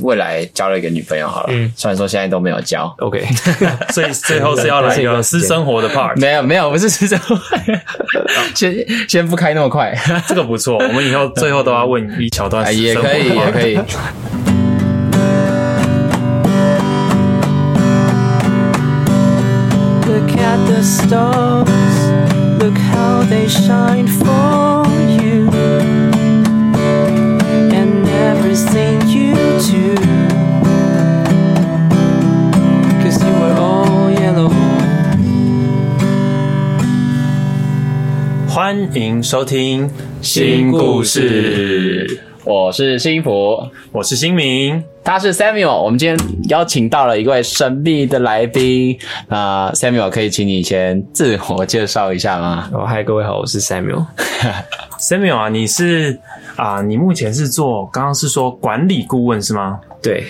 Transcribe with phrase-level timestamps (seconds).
[0.00, 1.72] 未来交了一个女朋友好了，嗯。
[1.76, 3.24] 虽然说现在都没有交，OK，
[3.92, 7.36] 所以最后是要来一个私生活的 part，没有没有，不是私生活，
[8.54, 8.74] 先
[9.08, 9.94] 先不开那么快，
[10.28, 10.78] 这个不错。
[10.78, 13.76] 我们以后最后都要问一小段哎私生活也可以也可以。
[20.06, 21.68] Look at the stars,
[22.60, 24.75] look how they shine for
[38.48, 39.90] 欢迎收听
[40.22, 43.60] 新故事，我是新福，
[43.90, 44.80] 我是新明。
[45.02, 45.82] 他是 Samuel。
[45.82, 46.16] 我们今天
[46.48, 48.96] 邀请到了一位神秘的来宾，
[49.26, 52.70] 那 Samuel 可以请你先自我介绍一下吗？
[52.72, 54.06] 哦，嗨，各位好，我是 Samuel。
[55.00, 56.20] Samuel 啊，你是
[56.54, 59.80] 啊，你目前是做刚刚是说管理顾问是吗？
[60.00, 60.24] 对，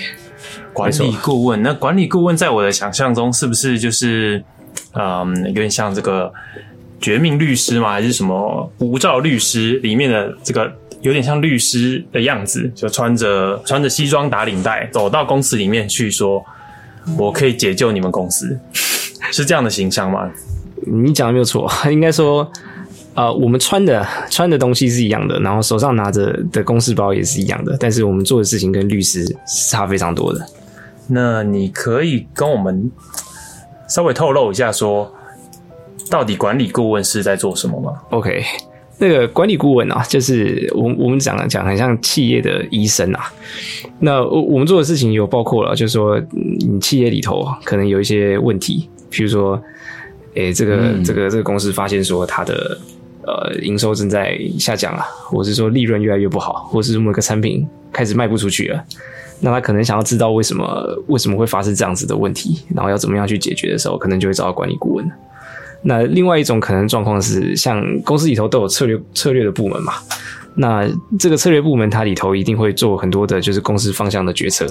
[0.72, 4.42] 管理顾问，那管理顾问在我的想象中是不是就是
[4.95, 6.32] 嗯，有点像这个
[6.98, 7.92] 绝命律师吗？
[7.92, 10.73] 还是什么无照律师里面的这个
[11.07, 16.45] 有点像律师的样子，就穿着穿着西装打领带走到公司里面去说，
[17.16, 18.59] 我可以解救你们公司，
[19.30, 20.29] 是这样的形象吗？
[20.85, 22.51] 你讲的没有错， 应该说，
[23.15, 30.45] 呃，我们穿的穿的东西是一样的，然后手上拿着的公事包也是一样的，但是我们做的事情跟律师是差非常多的。
[31.07, 32.91] 那你可以跟我们
[33.88, 35.13] 稍微透露一下说。
[36.09, 38.41] 到底管理顾问是在做什么吗？OK，
[38.98, 43.32] 那个管理顾问啊，就是我我们讲讲很像企业的医生啊。
[44.00, 49.62] 那我我们做的事情有包括了，就是说嗯你企业里头可能有一些问题，比如说，
[50.34, 52.78] 诶、这个、这个这个公司发现说它的
[53.22, 58.82] 呃营收正在下降啊，或是说利润越来越不好，或是某个产品开始卖不出去了。
[59.40, 65.06] 那他可能想要知道为什么为什么会发生这样子的问题，然后要怎么样去解决的时候，可能就会找到管理顾问。
[65.88, 69.92] 那另外一种可能状况是，像公司里头都有策略策略的部门嘛，
[70.56, 70.84] 那
[71.19, 74.66] 这个策略部门它里头一定会做很多的就是公司方向的决策，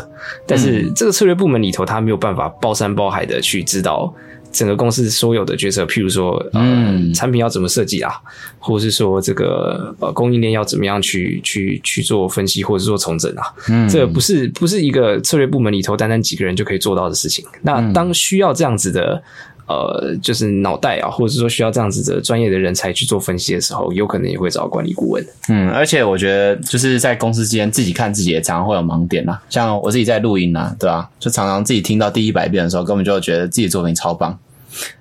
[0.45, 4.13] 但是这个策略部门里头它没有办法包山包海的去知道
[4.51, 7.13] 整个公司所有的决策，譬如说呃、嗯。
[7.13, 8.11] 产品要怎么设计啊，
[8.59, 13.87] 或是说这个呃供应链要怎么样去去去做分析或者是做重整啊，嗯。
[13.87, 17.45] 这个不是不是一个策略部门里头单单几个人就可以做到的事情。
[17.61, 19.21] 那当需要这样子的
[19.67, 25.25] 呃，就是脑袋啊，或者是说需要这样子的专业的人才去做分析的时候，有可能也会找管理顾问。
[25.49, 34.37] 嗯，而且我觉得就是在公司之间自己看自己也常常会有盲点啦，像我自己在录音啊，对吧、就常常自己听到第一百遍的时候，根本就觉得自己作品超棒，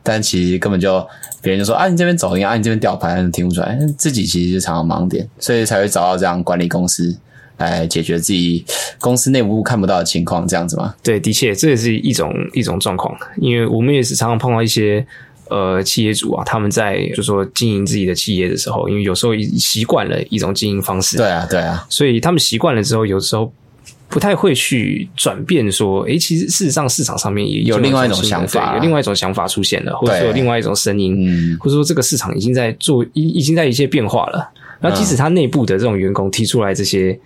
[0.03, 1.07] 但其实根本就
[1.43, 7.15] 别人就说啊，你这边走音啊，你这边吊牌，听不出来，自己其实就常常盲点，所以才会找到这样管理公司
[7.59, 8.65] 来解决自己
[9.01, 10.95] 公司内部看不到的情况，这样子吗？
[11.03, 15.07] 对，的确，这也是一种一种状况，因为我们也是常常碰到一些
[15.49, 23.53] 呃企业主啊，他们在就说经营自己的企业的时候，因为有时候已习惯了一种经营方式，对啊，对啊，所以他们习惯了之后，有时候
[24.09, 31.57] 不太会去转变，说，诶，其实事实上市场上面也有另外一种想法有另外一种想法出现了，或者说有另外一种声音，嗯。
[31.59, 34.51] 或者说这个市场已经在做，已已经在一些变化了。
[34.85, 37.19] 然后，即使他内部的这种员工提出来这些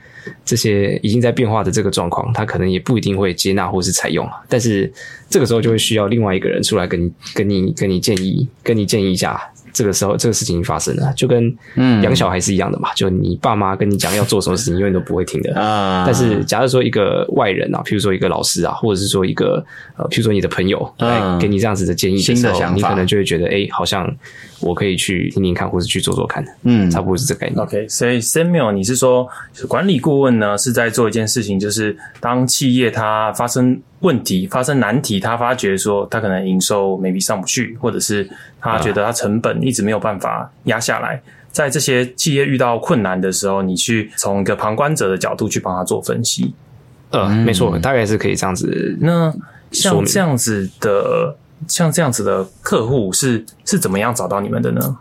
[0.44, 4.28] 这些已经在变化的这个状况，他可能也不一定会接纳或是采用。
[4.48, 4.91] 但是
[5.28, 9.41] 这个时候就会需要另外一个人出来跟你、跟你、跟你建议、跟你建议一下。
[9.70, 12.92] 这个时候，这个事情发生了，就跟嗯养小孩是一样的嘛。
[12.94, 15.54] 就你爸妈跟你讲要做什么事情，永远都不会听的。
[15.54, 19.64] 啊，但是，假如说一个外人啊，譬如说一个老师啊，或者是说一个
[19.96, 24.12] 呃，譬如说你的朋友嗯来给你这样子的建议的时候，你可能就会觉得，哎、好像
[24.60, 27.58] 我可以去听听看，或者去做做看，嗯差不多是这个概念。
[27.60, 29.28] OK，所以 Samuel，你是说
[29.69, 38.28] 管理顾问呢是在做一件事情，就是当企业它发生问题、发生难题，他发觉说他可能营收 maybe 上不去，或者是
[38.60, 41.20] 他觉得他成本一直没有办法压下来，
[41.50, 46.54] 在这些企业遇到困难的时候，你去从一个旁观者的角度去帮他做分析。
[47.10, 48.96] 呃，没错，大概是可以这样子。
[49.00, 49.34] 那
[49.72, 51.34] 像这样子的，
[51.66, 54.96] 像这样子的客户是是怎么样找到你们的呢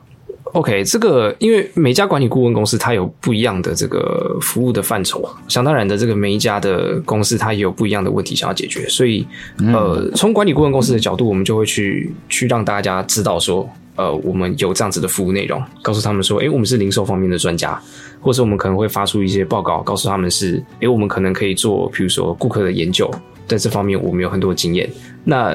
[0.54, 9.28] ？OK，这个因为每家管理顾问公司它有不一样的这个服务的范畴，想当然的，这个每一家的公司它也有不一样的问题想要解决，所以
[9.58, 17.80] 呃，从管理顾问公司的角度，我们就会去去让大家知道说，呃，我们有这样子的服务内容，告诉他们说，诶，我们是零售方面的专家，
[18.22, 23.12] 或者我们可能会发出一些报告，告诉他们是，诶，我们可能可以做，比如说顾客的研究，
[23.46, 24.90] 在这方面我们有很多经验。
[25.26, 25.54] 那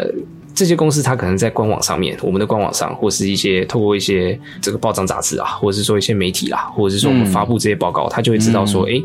[0.55, 9.03] 这些公司它可能在官网上面，我们的官网上，或是一些透过一些这个报章杂志啊，或者是说一些媒体啦，或者是说我们发布这些报告，它就会知道说，诶，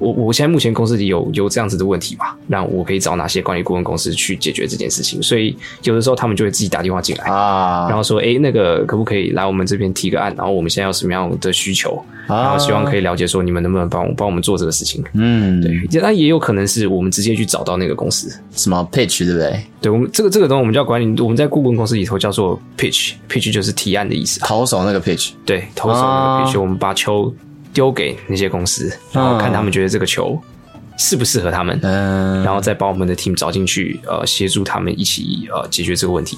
[0.00, 5.22] 我我现在目前公司里有有这样子的问题嘛，那我可以找哪些管理顾问公司去解决这件事情？
[5.22, 10.34] 所以有的时候他们就会自己打电话进来，啊，然后说，哎，那个可不可以来我们这边提个案？
[10.36, 12.02] 然后我们现在有什么样的需求？
[12.26, 15.04] 然后希望可以了解说你们能不能帮我帮我们做这个事情？
[15.14, 18.32] 嗯，对，那也有可能是我们直接去找到那个公司。
[18.52, 19.60] 什么 pitch 对不对？
[19.80, 24.46] 对我们这个这个东西我们叫管理，我们在顾问公司里头叫做 pitch，pitch 就是提案的意思啊。
[24.46, 27.34] 投手那个 pitch，对，投手那啊个 pitch，我们把球
[27.72, 30.38] 丢给那些公司，然后看他们觉得这个球
[30.98, 36.36] 适不适合他们，嗯然后再把我们的 team 找进去，呃，协助他们一起呃解决这个问题。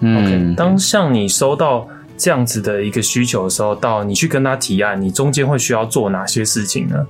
[0.00, 1.86] 嗯，当像你收到
[2.16, 7.06] 这样子的一个需求的时候，到你去跟他提案，你中间会需要做哪些事情呢？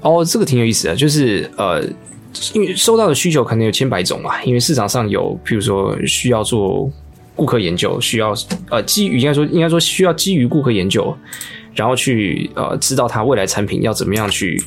[0.00, 1.82] 哦，这个挺有意思的，就是呃，
[2.52, 6.90] 因为收到的需求可能有千百种嘛，因为市场上有，譬如说需要做
[7.36, 8.34] 顾客研究，需要
[8.68, 11.16] 呃基于应该说应该说需要基于顾客研究，
[11.74, 14.62] 然后去呃知道它未来产品要怎么样去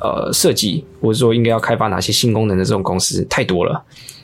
[0.00, 3.82] 呃设计，或者说应该要开发哪些新功能的这种公司太多了。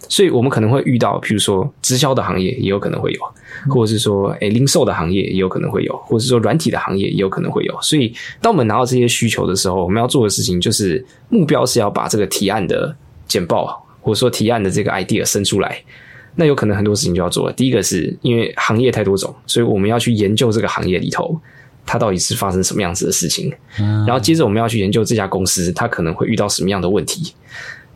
[0.09, 3.21] 所以我们可能会遇到，譬如说直销的行业也有可能会有，
[3.73, 7.79] 或者是说诶零售的行业也有可能会有，或者是说软体的行业也有可能会有。
[7.81, 8.13] 所以
[8.43, 12.93] 当我们拿到这些需求的时候，我们要做的事情就是目标是要把这个提案的
[13.29, 15.81] 简报，或者说提案的这个 idea 生出来。
[16.35, 17.53] 那有可能很多事情就要做了。
[17.53, 21.41] 第一个是因为行业太多种，所以我们要去研究这个行业里头
[21.85, 23.53] 它到底是发生什么样子的事情，
[24.07, 27.35] 然后接着我们要去研究这家公司它可能会遇到什么样的问题。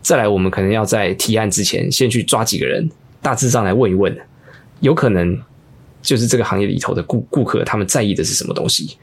[0.03, 2.91] 再来，我们可能要在提案之前，先去抓几个人，
[3.23, 4.15] 大致上来问一问，
[4.81, 5.41] 有可能
[6.03, 8.99] 就是这个行业里头的顾顾客他们在意的是什么东西。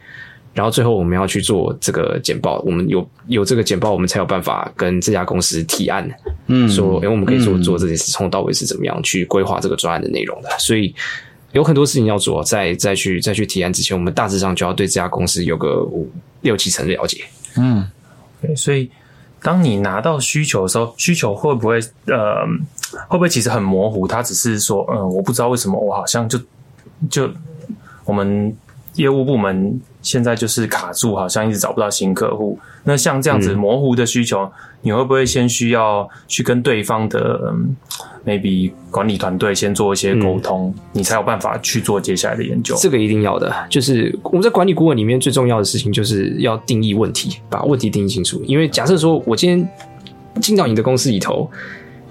[0.53, 6.05] 然后最后我们要去做这个简报，我们有有这个简报，我们才有办法跟这家公司提案，
[6.47, 10.49] 嗯，说，哎，我们可以做做这件事，从头到尾是怎么样去规划这个专案的内容的。
[10.59, 10.93] 所以
[11.51, 16.09] 有很多事情要做，在再去再去提案之前，我们大致上就要对这家公司有个五
[16.41, 17.25] 六七成了解。
[18.41, 18.89] 对，所以
[19.41, 22.45] 当你拿到需求的时候，需求会不会呃，
[23.07, 24.07] 会不会其实很模糊？
[24.07, 26.39] 它只是说，嗯，我不知道为什么我好像就
[27.09, 27.29] 就
[28.05, 28.55] 我们
[28.95, 32.57] 业务部门现在就是卡住，好像一直找不到新客户。
[32.83, 34.51] 那像这样子模糊的需求，
[34.81, 37.75] 你会不会先需要去跟对方的、嗯、
[38.25, 42.75] maybe 管理团队先做一些沟通，你才有办法去做接下来的研究？
[42.79, 48.43] 这个一定要的，就是我们在管理顾问里面最重要的事情，就是要定义问题，把问题定义清楚。
[48.45, 49.69] 因为假设说我今天
[50.41, 51.49] 进到你的公司里头，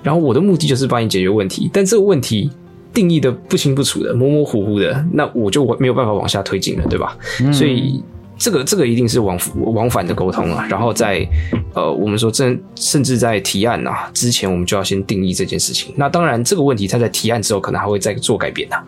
[0.03, 2.51] 然后我的目的就是帮你解决问题，但这个问题
[2.93, 7.17] 定义的不清不楚的、模模糊糊的，那我就没有办法往下推进了，对吧？
[7.53, 8.03] 所以
[8.37, 10.67] 这个这个一定是往往返的沟通啊。
[10.69, 11.27] 然后在
[11.75, 15.95] 呃，我们说甚甚至在提案啊之前，我们就要先定义这件事情。
[15.97, 18.83] 那当然，这个问题它在提案之后，可能还会再做改变啊。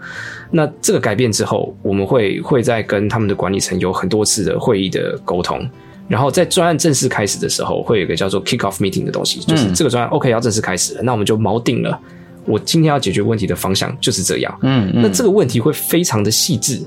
[0.51, 5.69] 那这个改变之后，我们会会再跟他们的管理层有很多次的会议的沟通，
[6.09, 11.99] 然后在专案正式开始的时候，会有一个叫做 kick off meeting 的东西，就是这个专案 OK 要正式开始了，那我们就锚定了，
[12.45, 14.59] 我今天要解决问题的方向就是这样。
[14.63, 16.81] 嗯嗯那这个问题会非常的细致，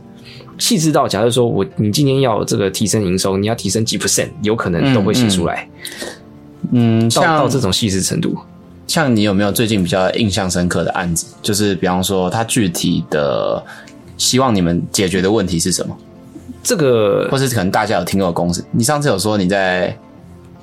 [0.57, 5.67] 细致到假如说我你今天要这个提升营收，你要提升几 percent，有可能都会写出来，
[6.71, 8.37] 嗯，到到这种细致程度。
[8.87, 11.25] 像你有没有最近比较印象深刻的案子？
[11.41, 13.63] 就是比方说，他具体的
[14.17, 15.97] 希望你们解决的问题是什么，
[16.61, 18.63] 这个或是可能大家有听过的公司？
[18.71, 19.97] 你上次有说你在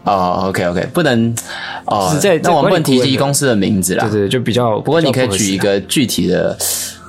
[0.04, 1.32] 哦，OK OK，不能
[1.86, 4.08] 哦就是在，在那我们不能提及公司的名字啦。
[4.10, 6.56] 对对，就比较不过你可以举一个具体的，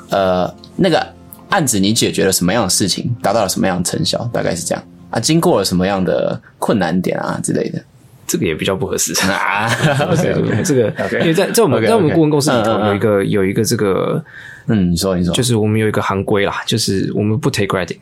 [0.10, 1.06] 呃，那个
[1.50, 5.20] 案子你解决了什么样的事情，达到了什么样的成效，大概是这样啊？
[5.20, 7.82] 经过了什么样的困难点啊之类的
[8.28, 9.14] 这个也比较不合适。
[9.32, 9.68] 啊
[10.22, 14.24] 对对对，这个 OK 因为在在我们在我们顾问公司里头有一个有一个这个，
[14.68, 17.98] 嗯，你说你说，就是我们有一个行规啦，就是我们不 take credit。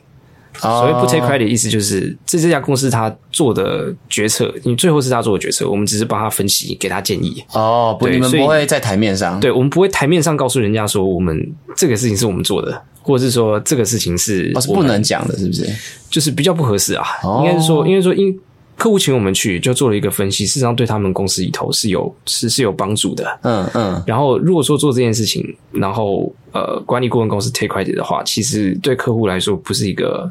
[0.53, 7.43] 所所谓不 take credit 意思就是这这家公司他做的决策，你最后是他做的决策，我们只是帮他分析，给他建议。
[7.53, 11.37] 哦，不，你们不会在台面上，对，我们不会台面上告诉人家说我们
[11.75, 15.65] 这个事情是我们做的，或者是说这个事情是哦，是不能讲的，是不是？
[16.09, 17.03] 就是比较不合适啊。
[17.23, 18.37] 哦应该是说，应该说，因
[18.81, 23.39] 客户请我们去就做了一个分析，事实上对他们公司里头是有是是有帮助的。
[23.43, 30.27] 嗯嗯，然后如果说做这件事情，然后呃，管理顾问公司 take credit 的话，其实对客户来说不是一个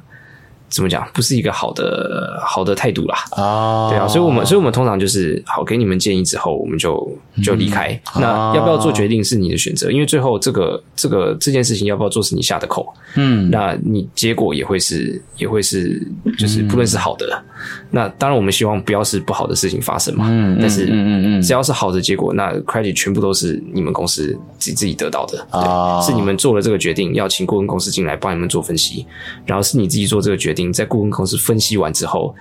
[0.71, 3.17] 怎么讲，不是一个好的好的态度啦。
[3.33, 7.89] 哦，对啊，所以我们所以我们通常就是好给你们建议之后，我们就就离开。
[8.15, 12.87] 嗯那要不要做决定是你的选择，因为最后这个这个这件事情要不要做是你下的口。
[13.17, 16.01] 嗯那你结果也会是也会是
[16.39, 17.43] 就是不论是好的，
[17.91, 20.27] 那当然我们希望不要是不好的事情发生嘛。
[20.29, 25.39] 嗯嗯但是嗯嗯嗯只要是好的结果，那 credit 全部都是你们公司自己自己得到的。
[25.53, 29.07] 对，哦是你们做了这个决定，要请顾问公司进来帮你们做分析，
[29.47, 32.35] 然后是你自己做这个决定，在顾问公司分析完之后。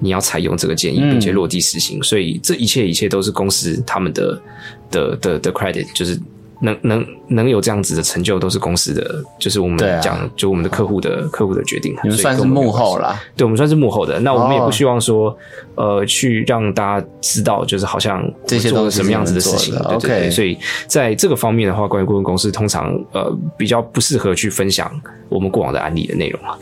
[0.00, 2.02] 你要采用这个建议，嗯并且落地实行。
[2.02, 4.42] 所以这一切一切都是公司他们的
[4.90, 6.20] 的的的 credit，就是
[6.60, 11.94] 能能能有这样子的成就，都是公司的，就是我们讲、就我们的客户的客户的决定。
[12.02, 13.22] 你们算是幕后啦。
[13.36, 14.18] 对，我们算是幕后的。
[14.18, 15.34] 那我们也哦不希望说，
[15.76, 19.76] 呃，去让大家知道，就是好像这些东西做了什么样子的事情。
[19.76, 24.90] OK 所以在这个方面的话，关于顾问公司通常呃比较不适合去分享
[25.28, 26.58] 我们过往的案例的内容啊。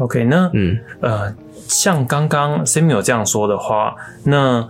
[0.00, 1.32] OK，那嗯呃，
[1.68, 4.66] 像刚刚 Samuel 这样说的话，那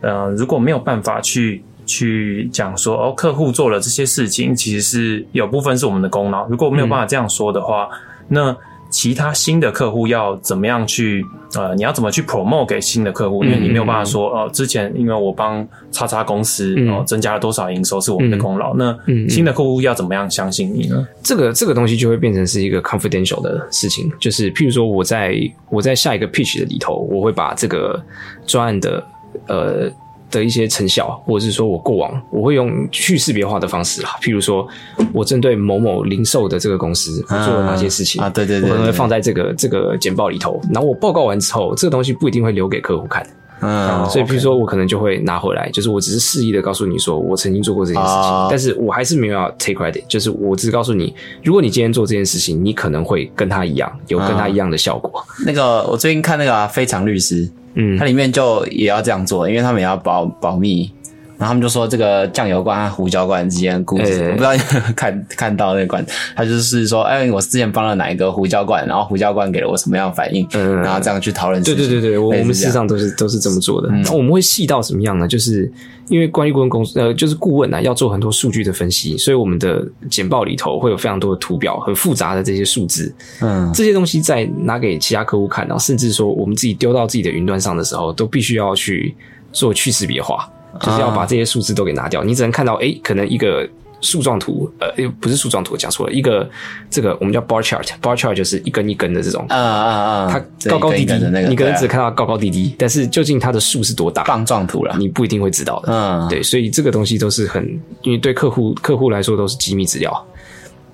[0.00, 6.46] 呃，如果没有办法去去讲说哦，客户做了这些事情，其实是有部分是我们的功劳。
[6.48, 7.88] 如果没有办法这样说的话，
[8.28, 8.54] 那
[8.94, 13.42] 其他新的客户要怎么样去呃，你要怎么去 promote 给新的客户？
[13.42, 21.04] 因为你没有办法说哦、呃，之前因为我帮叉叉公司嗯哦、增加了多少营收是我们的功劳，那嗯新的客户要怎么样相信你呢？
[21.24, 25.34] 这个这个东西就会变成是一个 confidential 的事情，就是譬如说我在
[25.70, 28.00] 我在下一个 pitch 的里头，我会把这个
[28.46, 29.04] 专案的
[29.48, 29.90] 呃
[30.38, 34.66] 的一些成效，或者是说我过往我会用去识别化的方式啊，譬如说
[35.12, 43.24] 我针对某某零售的这个公司做了哪些事情啊对对对我可能会放在这个这个简报里头，然后我报告完之后，这个东西不一定会留给客户看。
[43.60, 55.24] 嗯，所以，比如说，我可能就会拿回来，就是我只是示意的告诉你说，我曾经做过这件事情，哦但是我还是没有要 take credit，就是我只是告诉你，如果你今天做这件事情，你可能会跟他一样，有跟他一样的效果。
[55.46, 60.90] 那个我最近看那个啊《非常律师》，嗯它里面就也要这样做，因为他们也要保保密。
[61.36, 64.52] 然后他们就说这个酱油罐和胡椒罐之间的故事，哎我不知道
[64.94, 66.04] 看看到那个罐，
[66.36, 71.62] 他就是说，哎，我之前帮了哪一个胡椒罐，然后胡椒罐给了我什么样的反应，嗯然后这样去讨论。
[71.62, 73.88] 对对对对，我我们事实上都是都是这么做的。
[73.90, 75.26] 嗯我们会细到什么样呢？
[75.26, 75.70] 就是
[76.08, 83.12] 因为关于顾问公司呃，就是顾问啊，要做很多数据的分析，所以我们的简报里头会有非常多的图表，很复杂的这些数字。
[83.40, 89.14] 嗯这些东西在拿给其他客户看然后，甚至说我们自己丢到自己的云端上的时候，都必须要去
[89.52, 90.48] 做去识别化，
[90.80, 92.22] 就是要把这些数字都给拿掉。
[92.24, 93.68] 你只能看到，诶，可能一个
[94.00, 96.48] 树状图，呃，诶不是树状图，讲错了，一个
[96.90, 99.90] 这个我们叫 bar chart，bar chart 就是一根一根的这种，啊啊
[100.26, 104.94] 啊，它高高低低一根一根的那，个，你可能只看到高高低低，但是究竟它的数是多大，棒状图了。
[104.98, 105.92] 你不一定会知道的。
[105.92, 107.64] 嗯，对，所以这个东西都是很，
[108.02, 110.26] 因为对客户客户来说都是机密资料。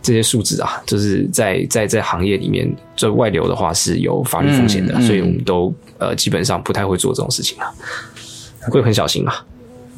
[0.03, 7.69] 这些数字啊，就是在在在行业里面，这外流的话是有法律风险的，嗯嗯所以我们都呃基本上不太会做这种事情啊，
[8.71, 9.45] 会很小心啊。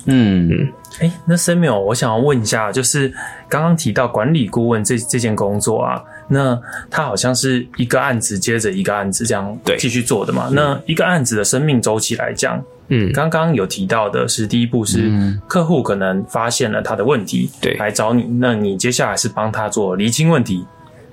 [0.06, 0.73] 嗯。
[1.00, 3.12] 哎，那 Samuel，我想要问一下，就是
[3.49, 10.50] 刚刚提到管理顾问这这件工作啊，那它好像是一个案子接着一个案子这样继续做的嘛？
[10.52, 15.11] 那一个案子的生命周期来讲，嗯，刚刚有提到的是第一步是
[15.49, 20.66] 客户可能发现了他的问题，对来找你，那你接下来是帮他做厘清问题，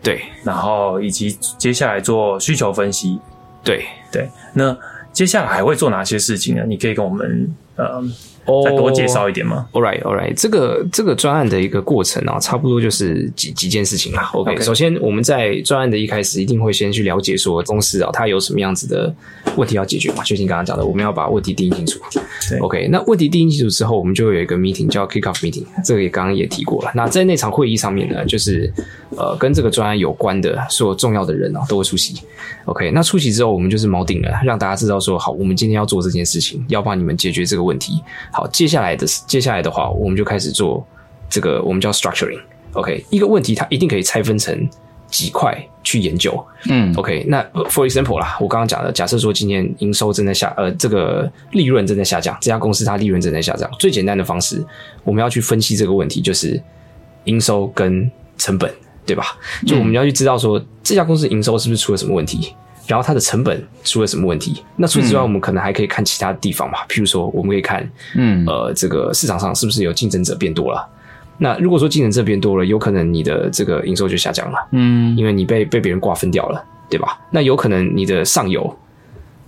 [0.03, 0.21] 对。
[0.43, 3.17] 然后以及接下来做需求分析，
[3.63, 4.77] 对，对，那
[5.13, 6.63] 接下来还会做哪些事情呢？
[6.67, 8.03] 你可以跟我们呃哦
[8.63, 14.29] 再多介绍一点吗？All right, all right，这个这个专案的一个过程啊，差不多就是几几件事情啦。
[14.33, 19.13] OK，, 首先我们在专案的一开始，一定会先去了解说公司啊，它有什么样子的
[19.55, 20.23] 问题要解决嘛。
[20.23, 21.99] 就像你刚刚讲的，我们要把问题定义清楚。
[22.49, 26.91] 对 OK，那问题定义清楚之后，我们就会有一个 meeting 叫 kick off meeting，这个也刚刚也提过了。
[26.95, 28.71] 那在那场会议上面呢，就是
[29.17, 32.15] 呃跟这个专案有关的所有重要的人啊都会出席。
[32.65, 38.01] OK，那出席之后，我们就是锚定了，让大家知道说，好，我们今天要做这件事情，要帮你们解决这个问题。
[38.39, 40.85] 好，接下来的接下来的话，我们就开始做
[41.29, 42.39] 这个我们叫 structuring。
[42.71, 44.69] OK，一个问题它一定可以拆分成
[45.07, 45.53] 几块
[45.83, 46.41] 去研究。
[46.69, 54.65] 嗯 OK，那呃 for example 啦，我刚刚讲的，假设说今天营收正在下，呃，这个利润正在下降，这家公司它利润正在下降，最简单的方式，
[55.03, 56.61] 我们要去分析这个问题，就是
[57.25, 58.73] 营收跟成本，
[59.05, 59.37] 对吧？
[59.67, 62.55] 就我们要去知道说这家公司营收是不是出了什么问题，
[62.89, 64.63] 然后它的成本出了什么问题。
[64.75, 70.83] 那除此之外，我们可能还可以看其他地方嘛，譬如说我们可以看，嗯呃，这个市场上是不是有竞争者变多了？
[71.37, 74.57] 那如果说竞争者变多了，有可能你的这个营收就下降了。
[74.71, 77.19] 嗯因为你被被别人瓜分掉了，对吧？
[77.31, 78.75] 那有可能你的上游，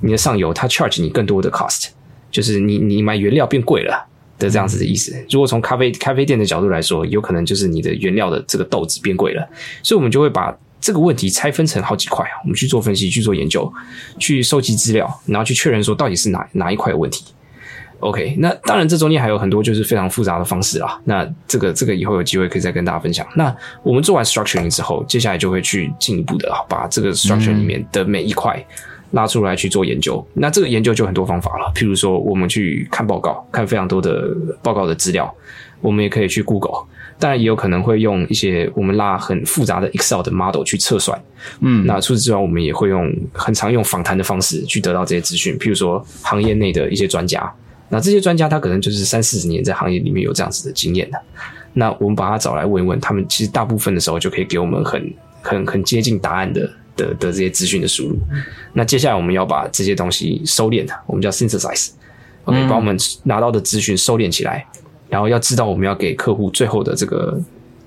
[0.01, 1.87] 你的上游它 charge 你更多的 cost，
[2.29, 4.07] 就是你你买原料变贵了
[4.37, 5.13] 的这样子的意思。
[5.31, 9.49] 如果从咖啡咖啡店的角度来说，有可能就是你的原料的这个豆子变贵了，
[9.81, 13.71] 所以我们就会把这个问题拆分成好几块，我们去做分析、去做研究、
[14.17, 17.23] 去收集资料，然后去确认说到底是哪哪一块有问题。
[17.99, 20.99] OK，那当然这中间还有很多就是非常复杂的方式啦。
[21.05, 23.23] 那这个这个以后有机会可以再跟大家分享。
[23.35, 28.59] 那我们做完 structuring 之后，接下来就会去进一步的把这个 structure 里面的每一块
[29.11, 30.25] 拉出来去做研究。
[30.33, 35.31] 那这个研究就很多方法了，譬如说我们去看报告，看非常多的报告的资料，
[35.79, 36.83] 我们也可以去 Google。
[37.21, 41.23] 当然也有可能会用一些我们拉很复杂的 Excel 的 model 去测算。
[41.59, 47.53] 嗯，那除此之外，我们也会用很常用访谈的方式去得到这些资讯，譬如说行业内的一些专家。
[47.89, 51.21] 那这些专家他可能就是三四十年在行业里面有这样子的经验的。
[51.73, 56.61] 那我们把他找来问一问，他们其实大部分的时候就可以给我们很很很接近答案的
[56.95, 58.17] 的的这些资讯的输入。
[58.73, 64.65] 那接下来我们要把这些东西收敛，我们叫 synthesize，OK，、把我们拿到的资讯收敛起来，
[65.11, 67.37] 然后要知道我们要给客户最后的这个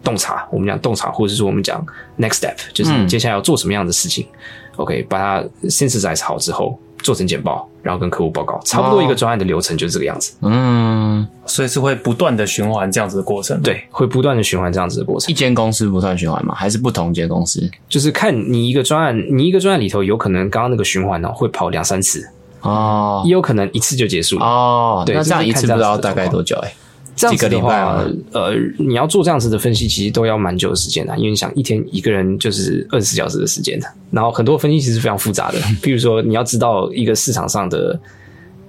[0.05, 1.85] 洞察，我们讲洞察，或者说我们讲
[2.19, 4.27] next step，就是接下来要做什么样的事情。
[4.77, 10.35] OK，把它 synthesize 好之后，做成简报，然后跟客户报告，差不多一个专案的流程就是这个样子。
[10.43, 16.55] 嗯，所以是会不断的循环这样子的过程。，对，会不断的循环这样子的过程一，间公司不断循环吗？
[16.55, 17.71] 还是不同间公司？
[17.89, 22.29] 就是看你一个专案，你一个专案里头有可能刚刚那个循环呢、会跑两三次，
[22.63, 24.45] 哦也有可能一次就结束了。
[24.45, 26.59] 哦，对那这样一次不知道大概多久？
[26.65, 26.75] 哎，
[27.17, 37.99] 这样子的话，呃，你要做这样子的分析，其实都要蛮久的时间的，因为你想一天一个人就是二十四小时的时间的，然后很多分析其实非常复杂的，比如说你要知道一个市场上的，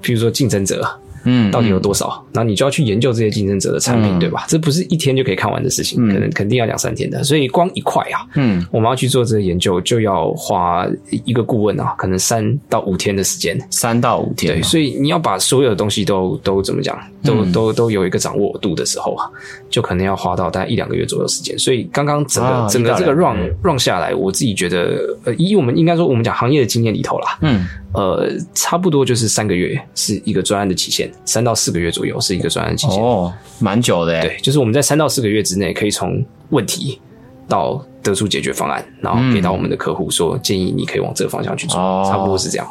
[0.01, 0.87] 比如说竞争者
[1.25, 4.19] 嗯，到底有多少，然后你就要去研究这些竞争者的产品，嗯。
[4.19, 4.45] 对吧？
[4.47, 13.59] 这不是一天就可以看完的事情，可能肯定要两三天的，所以光一块啊，嗯，我们要去做这个研究，就要花一个顾问啊，可能三到五天的时间。
[13.69, 17.51] 三到五天对，，所以你要把所有的东西都都怎么讲，都、嗯。
[17.51, 19.29] 都都有一个掌握度的时候啊，
[19.69, 21.57] 就可能要花到大概一两个月左右时间。
[21.59, 33.01] 所以刚刚整个、啊整个这个 run run 下来，我自己觉得，呃，以我们应该说我们讲行业的经验里头啦，嗯，呃，差不多就是三个月是一个专案的期限，三到四个月左右是一个专案期限。
[33.01, 36.99] 哦，蛮久的哎，对，就是我们在三到四个月之内，可以从问题
[37.47, 42.67] 到得出解决方案，然后给到我们的客户说，建议你可以往这个方向去做，哦差不多是这样。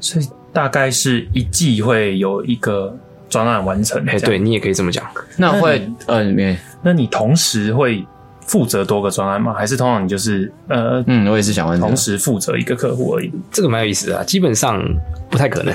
[0.00, 2.96] 所以大概是一季会有一个
[3.28, 4.00] 专案完成。
[4.02, 5.04] 哎，这样对，你也可以这么讲。
[5.36, 8.04] 那会呃，没那你同时会
[8.46, 9.52] 负责多个专案吗？
[9.52, 13.32] 还是通常你就是呃嗯，我也是想问这个同时负责一个客户而已？
[13.50, 14.80] 这个蛮有意思的、啊，基本上
[15.28, 15.74] 不太可能，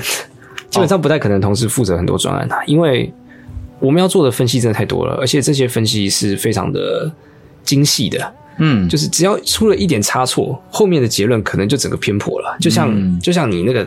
[0.72, 3.12] 基本上不太可能同时负责很多专案啊，因为
[3.78, 7.12] 我们要做的分析真的太多了，而且这些分析是非常的
[7.62, 13.86] 精细的，嗯，就是只要出了一点差错，后面的结论可能就整个偏颇了，就像、嗯就像你那个。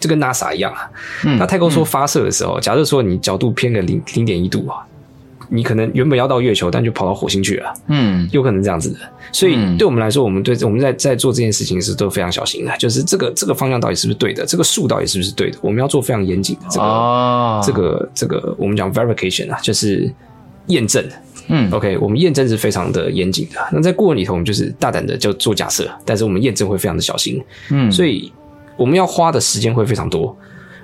[0.00, 0.90] 就跟 NASA 一样啊，
[1.36, 4.80] 那太空梭发射的时候，假设说你角度偏个零零点一度啊，
[5.50, 8.98] 你可能原本要到月球，但就跑到火星去了，嗯有可能这样子的。
[9.32, 20.10] 所以嗯对我们来说，我们对我们在在做这件事情是都非常小心的，就是这个这个方向到底是不是对的，这个数到底是不是对的，我们要做非常严谨的这个、哦，这个这个我们讲 verification 啊，就是
[20.68, 21.04] 验证。
[21.52, 23.58] 嗯 OK，我们验证是非常的严谨的。
[23.72, 27.42] 那在顾问里头，我们就是大胆的就做假设，但是我们验证会非常的小心。
[27.70, 28.32] 嗯，所以
[28.76, 30.36] 我们要花的时间会非常多，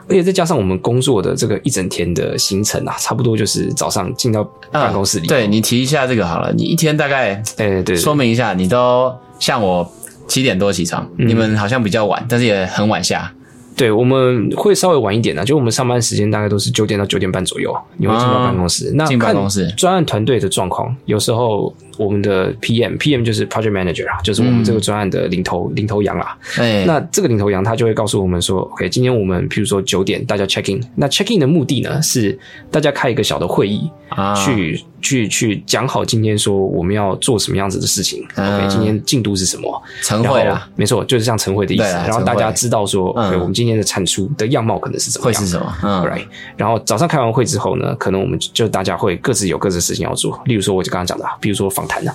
[0.09, 9.91] 而且再加上我们工作的这个一整天的行程啊，差不多就是早上进到办公室里头，对你提一下这个好了，你一天大概哎对对说明一下，你都像我
[10.29, 13.33] 七点多起床，嗯你们好像比较晚，但是也很晚下。
[13.77, 18.91] 对，我们会稍微晚一点的，就我们上班时间大概都是九点到九点半左右，你会进到办公室。
[18.95, 26.37] 那啊进办看公室专案团队的状况，有时候我们的 PM，PM 就是 Project Manager 啊，就是我们这个专案的领头、领头羊啦。
[26.59, 32.39] 哎，那这个领头羊他就会告诉我们说，OK，今天我们譬如说九点大家 check in，那 check in 的目的呢是
[32.71, 39.83] 大家开一个小的会议，啊去去去讲好今天说我们要做什么样子的事情、嗯 o k 今天进度是什么？
[40.03, 41.85] 晨会没错，就是像晨会的意思。
[41.85, 45.75] 然后大家知道说、我们今天的产出的样貌可能是怎么样，会是什么？
[45.83, 46.27] 嗯 right？
[46.57, 50.41] 然后早上开完会之后呢，可能我们就大家会各自有各自的事情要做。
[50.47, 52.15] 例如说，我就刚刚讲的啊，比如说访谈啊，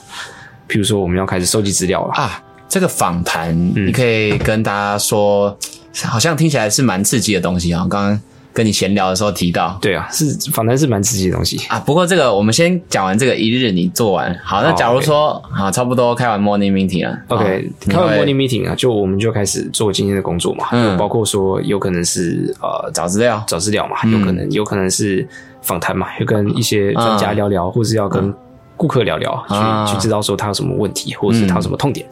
[0.68, 2.14] 比如说我们要开始收集资料了。
[2.14, 3.88] 啊，这个访谈，嗯。
[3.88, 5.58] 你可以跟大家说，
[6.04, 7.86] 好像听起来是蛮刺激的东西啊。
[7.90, 8.22] 刚刚
[8.54, 9.78] 跟你闲聊的时候提到。
[9.82, 11.58] 对啊，是访谈是蛮刺激的东西。
[11.70, 20.92] 啊，不过这个我们先讲完这个一日你做完，好，那假如说好，差不多开完 morning meeting 了 OK，开完 morning meeting 啊，就我们就开始做今天的工作嘛，嗯。
[20.92, 24.12] 就包括说有可能是呃找资料，找资料嘛，嗯。
[24.12, 25.26] 有可能有可能是
[25.62, 28.34] 访谈嘛，要跟一些专家聊聊，或是要跟
[28.82, 32.04] 顾客聊聊，啊去去知道说他有什么问题，或者是他有什么痛点，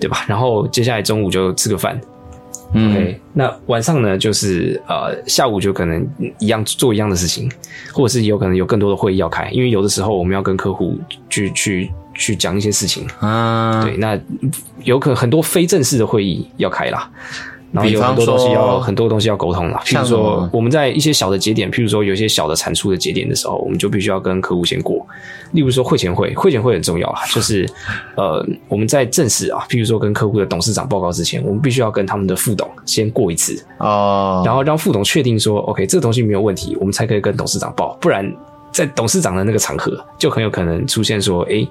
[0.00, 0.24] 对吧？
[0.26, 2.00] 然后接下来中午就吃个饭。
[2.72, 6.06] 嗯 OK，那晚上呢，就是呃下午就可能
[6.38, 7.46] 一样做一样的事情，
[7.92, 14.18] 或者是有可能有更多的会议要开，因为有的时候我们要跟客户去去去讲一些事情，啊，对，那
[14.84, 17.10] 有可能很多非正式的会议要开啦。
[17.70, 19.80] 然后有很多东西要很多东西要沟通了。
[19.84, 25.06] 譬如说我们在一些小的节点，譬如说有一些小的产出的节点的时候，我们就必须要跟客户先过。
[25.52, 27.68] 例如说会前会，会前会很重要啊，就是
[28.16, 38.30] 呃我们在正式啊，譬如说跟客户的董事长报告之前，我们必须要跟他们的副董先过一次，哦，然后让副董确定说，OK，这个东西没有问题，我们才可以跟董事长报，不然
[38.72, 41.66] 在董事长的那个场合，就很有可能出现说，诶，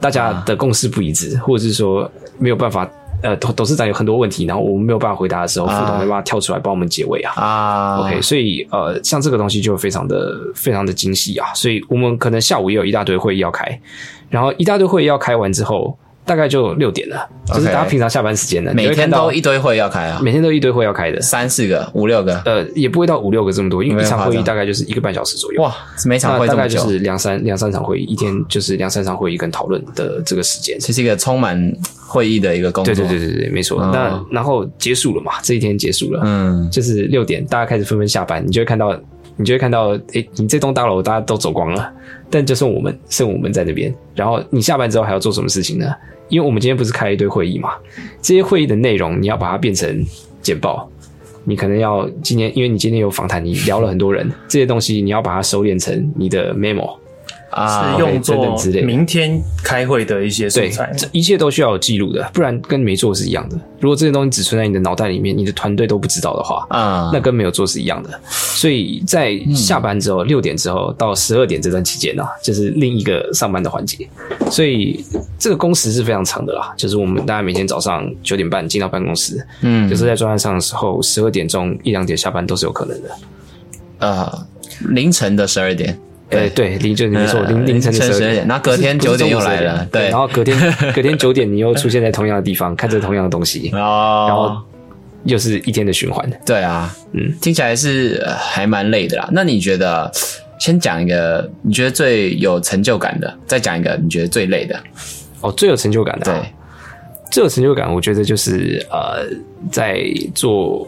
[0.00, 2.88] 大家的共识不一致，或者是说没有办法，
[3.22, 7.32] 呃，董董事长有很多问题，然后我们没有办法回答的时候，副董没办法跳出来帮我们解围啊。
[7.34, 13.80] 啊 OK，所以呃，像这个东西就非常的非常的精细啊，所以我们可能下午也有一大堆会议要开，
[14.28, 15.96] 然后一大堆会议要开完之后，
[16.30, 25.60] 大概就六点了，就是大家平常下班时间了，每天都一堆会要开啊，每天都一堆会要开的，三四个、五六个，呃，也不会到五六个这么多，因为一场会议大概就是一个半小时左右。
[25.60, 25.74] 哇，
[26.06, 30.78] 每场会大概就是两三两三场会议，一天就是两三场会议跟讨论的这个时间。
[30.78, 31.60] 这是一个充满
[32.06, 32.94] 会议的一个工作。
[32.94, 33.80] 对对对对对，没错。
[33.82, 38.96] 嗯那然后结束了嘛，这一天结束了，嗯，就是六点，大家开始纷纷下班，你就会看到，
[39.40, 41.90] 你就会看到，诶，你这栋大楼大家都走光了，
[42.28, 43.92] 但就剩我们，剩我们在那边。
[44.14, 45.86] 然后你下班之后还要做什么事情呢？
[46.28, 47.70] 因为我们今天不是开一堆会议嘛，
[48.20, 50.04] 这些会议的内容你要把它变成
[50.42, 50.86] 简报。
[51.44, 56.98] 你可能要今天，因为你今天有访谈，你聊了很多人，这些东西你要把它收敛成你的 memo。
[57.50, 60.92] 啊，是用等作明天开会的一些素对材，。
[60.96, 63.58] 这一切都需要有记录的，不然跟没做是一样的。
[63.80, 68.10] 如果这些东西只存在你的脑袋里面，你的团队都不知道的话，啊，那跟没有做是一样的。
[68.26, 74.08] 所以在下班之后，六、点之后到十二点这段期间呢、就是另一个上班的环节。
[74.50, 75.04] 所以
[75.38, 83.08] 这个工时是非常长的啦，就是我们大家每天早上九点半进到办公室，嗯，就是在专案上的时候，十二点钟一两点下班都是有可能的。
[83.98, 84.46] 呃
[84.90, 85.98] 凌晨的十二点，
[86.30, 90.08] 对对，凌晨没错，呃凌凌晨的凌晨12十二点点，然后隔天不是9点又不是中午12来了点对。
[90.10, 94.56] 然后隔天 隔天九点你又出现在同样的地方，看着同样的东西，哦，然后
[95.24, 96.30] 又是一天的循环。
[96.46, 99.28] 对啊，嗯，听起来是呃还蛮累的啦。
[99.32, 100.10] 那你觉得，
[100.58, 104.78] 先讲一个你觉得最有成就感的，再讲一个你觉得最累的，
[105.40, 106.52] 哦，最有成就感的、啊，对，
[107.30, 109.26] 最有成就感，我觉得就是呃，
[109.70, 110.02] 在
[110.34, 110.86] 做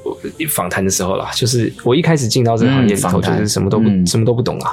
[0.49, 4.07] 访谈的时候啦，就是我一开始进到这个行业里头，就是什么都不、嗯。
[4.07, 4.73] 什么都不懂啊。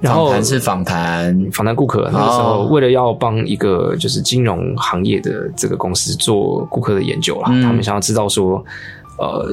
[0.00, 7.62] 然后访谈是访谈，访谈顾客，那个时候哦为了要帮一个就是金融行业的这个公司做顾客的研究啦，嗯。
[7.62, 8.64] 他们想要知道说，
[9.20, 9.46] 呃，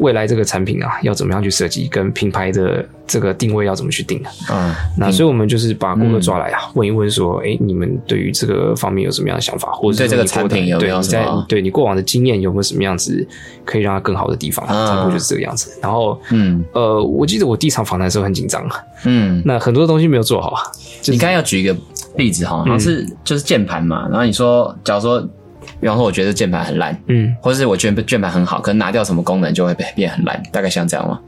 [0.00, 4.30] 未来这个产品啊要怎么样去设计，跟品牌的这个定位要怎么去定啊。
[4.50, 13.24] 嗯，那所以我们就是把顾客抓来啊，问一问说，哎、你们对于这个方面有什么样的想法，或者是对这个产品有没有在什么对你过往的经验有没有什么样子
[13.64, 14.66] 可以让它更好的地方？
[14.66, 15.78] 啊差不多就是这个样子。
[15.80, 20.62] 然后，嗯呃，我记得我第一场访谈的时候很紧张啊，嗯，那很多东西没有做好啊。
[21.00, 21.76] 就是你刚才要举一个
[22.16, 25.24] 例子哈，好像是就是键盘嘛，然后你说，假如说，
[25.82, 31.20] 比方说我觉得键盘很烂，嗯，或者是我觉得键盘很好，可能拿掉什么功能就会变变很烂，大概像这样吗？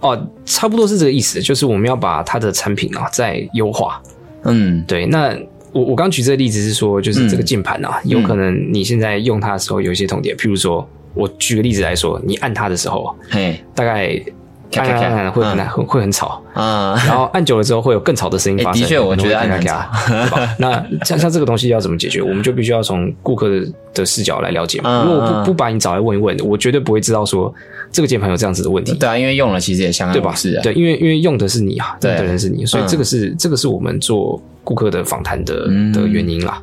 [0.00, 4.02] 哦，差不多是这个意思，就是我们要把它的产品啊再优化。
[4.42, 5.32] 嗯对，那
[5.70, 14.41] 我我刚举这个例子是说，就是这个键盘啊，有可能你现在用它的时候有一些痛点，譬如说，我举个例子来说，你按它的时候，嘿大概按
[14.72, 18.80] 咔咔咔按按按会很难，会会很吵，啊，然后按久了之后会有更吵的声音发生。
[18.80, 20.54] 诶的确我觉得按咔咔？
[20.58, 22.22] 那像像这个东西要怎么解决？
[22.22, 25.02] 我们就必须要从顾客的的视角来了解嘛。
[25.02, 27.52] 嗯如果不不把你找来问一问，我绝对不会知道说
[27.90, 28.94] 这个键盘有这样子的问题。
[28.94, 30.56] 对啊，因为用了其实也相安对吧无事？
[30.56, 36.62] 啊，对，因为因为用的是你啊，对用的人是你，所以嗯这个是、这个是我们做顾客的访谈的、嗯的原因啦。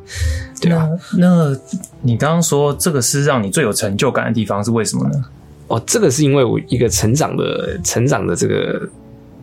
[0.60, 1.56] 对啊，那那
[2.02, 5.24] 你刚刚说这个是让你最有成就感的地方是为什么呢？
[5.70, 8.88] 哦，这个是因为我一个成长的成长的这个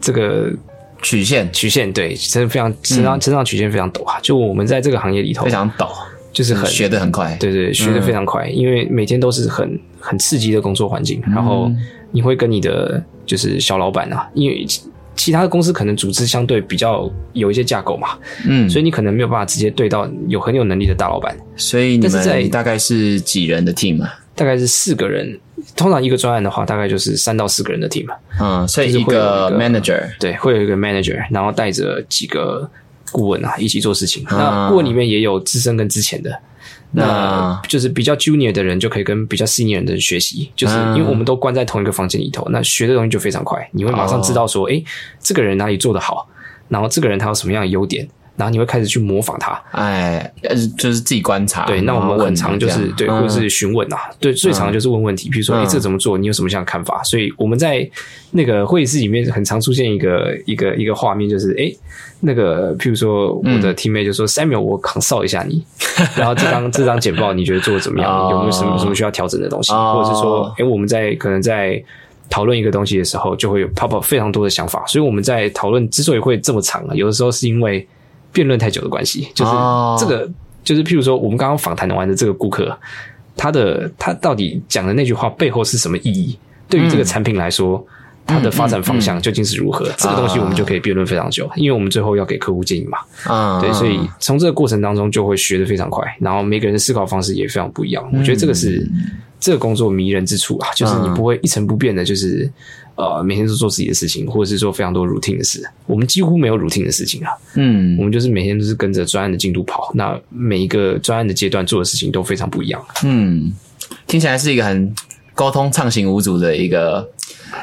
[0.02, 0.52] 这个
[1.02, 1.50] 曲线。
[1.54, 4.20] 曲线，对，真的非常成长、成长曲线非常陡啊。
[4.22, 5.90] 就我们在这个行业里头，非常陡，
[6.34, 11.72] 就是很学的很快，对对，学的非常快，因为每天都是很很刺激的工作环境，然后
[12.12, 14.82] 你会跟你的就是小老板啊，因为其
[15.16, 18.10] 其他的公司可能组织相对比较有一些架构嘛，
[18.48, 24.14] 嗯，所以你可能没有办法直接对到有很有能力的大老板，所以你但是在们大概是几人的 team 啊？
[24.36, 25.40] 大概是四个人，
[25.78, 28.08] 通常一个专案的话，大概就是三到四个人的 team，
[28.42, 32.70] 嗯，所以一个 manager，对，会有一个 manager，然后带着几个
[33.12, 34.26] 顾问啊一起做事情。
[34.26, 34.36] 啊。
[34.36, 36.38] 那顾问里面也有资深跟之前的。
[36.92, 40.94] 那那就是比较 junior 的人就可以跟比较 senior 的人学习，就是啊。
[40.96, 44.84] 因为我们都关在同一个房间里头，那学的东西就非常快，你会马上知道说，诶，
[45.20, 46.28] 这个人哪里做得好，
[46.70, 49.62] 然后这个人他有什么样的优点，然后你会开始去模仿他。
[49.72, 51.66] 哎，呃就是自己观察。
[51.66, 56.18] 对，那我们很常就是对，或者是询问啊，对，最常就是问问题，比如说，哎，嗯这怎么做？
[56.18, 57.04] 你有什么样的看法？
[57.04, 57.86] 所以我们在
[58.32, 61.70] 那个会议室里面很常出现一个一个一个画面，就是哎，
[62.22, 65.64] 那个譬如说我嗯的 teammate 就说 Samuel，我 consult 一下你，
[66.16, 68.08] 然后这张这张简报你觉得做的怎么样？
[68.14, 69.74] 哦有没有什么什么需要调整的东西？
[69.74, 71.82] 哦或者是说，哎，我们在可能在
[72.30, 77.88] 讨论一个东西的时候，就会有 pop up 非常多的想法，所以我们在讨论之所以会这么长啊，有的时候是因为
[78.38, 80.30] 辩论太久的关系，就是哦这个，
[80.64, 82.78] 就是譬如说我们刚刚访谈完的这个顾客，
[83.36, 86.38] 他的他到底讲的那句话背后是什么意义？
[86.70, 87.84] 对于这个产品来说。
[88.30, 89.90] 它的发展方向究竟是如何？
[89.96, 92.98] 这个东西我们就可以辩论非常久，因为我们最后要给客户建议嘛。
[93.24, 98.06] 啊，对，所以从这个过程当中就会学得非常快，然后每个人的思考方式也非常不一样。
[98.12, 98.86] 我觉得这个是
[99.40, 102.52] 这个工作迷人之处啊，就是你不会一成不变的，就是
[102.98, 105.64] 呃每天都做自己的事情，或者是做非常多 routine 的事。
[105.86, 109.92] 我们几乎没有 routine 的事情啊，嗯我们就是每天都是跟着专案的进度跑。
[109.94, 112.86] 那每一个专案的阶段做的事情都非常不一样。
[113.06, 113.52] 嗯，
[114.06, 114.94] 听起来是一个很
[115.34, 117.10] 沟通畅行无阻的一个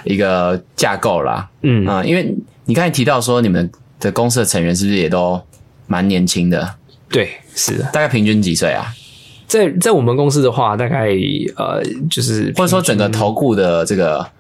[0.05, 1.51] 一个架构啦。
[1.62, 5.40] 嗯，啊、因为你刚才提到说你们的公司的成员是不是也都
[5.87, 6.77] 蛮年轻的？
[7.11, 7.85] 对，是的。
[7.92, 8.87] 大概平均几岁啊？
[9.47, 11.11] 在在我们公司的话，大概
[11.57, 14.31] 呃就是或者说整个投顾的这个，是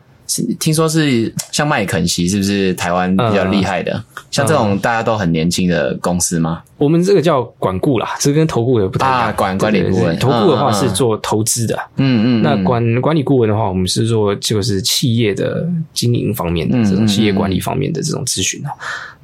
[0.58, 4.02] 听说是像麦肯锡，是不是台湾比较厉害的？
[4.30, 6.62] 像这种大家都很年轻的公司吗？
[6.76, 9.20] 我们这个叫管顾啦，这跟投顾也不太一样。
[9.20, 18.72] 啊管管理顾问投顾的话是做投资的，嗯嗯，那嗯管管理顾问的话，我们是做就是企业的经营方面的嗯这种嗯企业管理方面的这种咨询啊。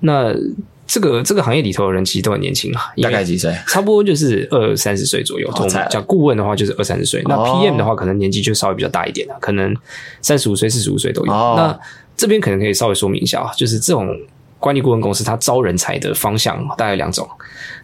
[0.01, 0.33] 那
[0.90, 3.57] 这个这个行业里头的人其实都很年轻啊，大概几岁？
[3.68, 5.48] 差不多就是二三十岁左右。
[5.55, 7.22] 我们才讲顾问的话，就是二三十岁。
[7.26, 9.72] 那哦 PM 的话，可能年纪就稍微比较大一点了，可能
[10.20, 11.33] 三十五岁、四十五岁都有。
[11.33, 11.81] 哦那
[12.16, 14.18] 这边可能可以稍微说明一下啊，就是这种
[14.59, 17.29] 管理顾问公司，它招人才的方向大概有两种。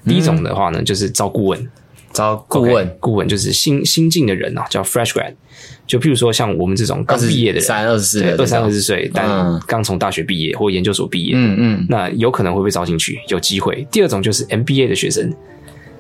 [0.05, 1.71] 第一种的话呢，就是招顾问，
[2.13, 5.33] 招顾问，顾问就是新新进的人啊，叫 fresh grad。
[5.87, 9.61] 就譬如说像我们这种刚毕业的人，三二十四对，的二三二十，十岁，但嗯。
[9.67, 13.87] 刚从大学毕业或研究所毕业，嗯嗯，那有可能会被招进去，有机会。
[13.91, 15.33] 第二种就是 MBA 的学生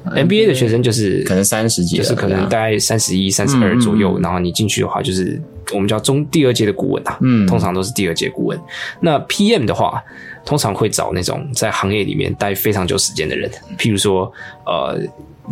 [0.04, 5.40] ，MBA 的学生就是可能三十几，就是可能大概三十一、三十二左右，嗯然后你进去的话，就是
[5.72, 7.46] 我们叫中第二届的顾问啊，嗯。
[7.46, 8.58] 通常都是第二届顾问。
[9.00, 10.02] 那 PM 的话，
[10.44, 14.32] 通常会找那种在行业里面待非常久时间的人，譬如说
[14.64, 15.00] 呃，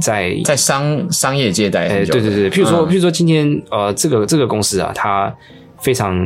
[0.00, 2.88] 在在商商业界待呃，很久的，对对对，譬如说，嗯。
[2.88, 5.35] 譬如说今天呃，这个这个公司啊，它
[5.80, 6.18] 非常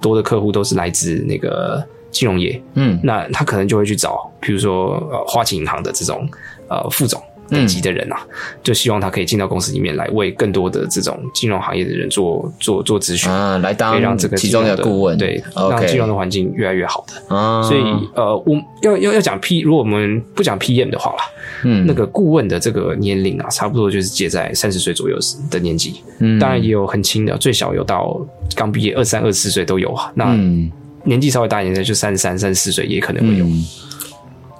[0.00, 2.98] 多的客户都是来自那个金融业，嗯。
[3.02, 6.28] 那他可能就会去找，譬如说呃花旗银行的这种
[6.68, 8.16] 呃副总等级的人啊，
[8.62, 13.30] 就希望他可以进到公司里面来，为更多的这种金融行业的人做做做咨询。
[13.30, 17.36] 啊，来当让这个其中的的顾问，对，让金融的环境越来越好的。
[17.36, 17.82] 啊，所以
[18.14, 21.18] 呃，我要要要讲 P，如果我们不讲 PM 的话啦，
[21.64, 25.16] 嗯那个顾问的这个年龄啊，差不多就是介在三十岁左右
[25.50, 26.00] 的年纪。
[26.18, 28.20] 嗯当然也有很轻的，最小有到
[28.54, 30.10] 刚毕业二三、二十四岁都有啊。
[30.14, 30.70] 那嗯
[31.04, 33.44] 年纪稍微大一点的，就三十三、三十四岁也可能会有。
[33.44, 33.64] 嗯，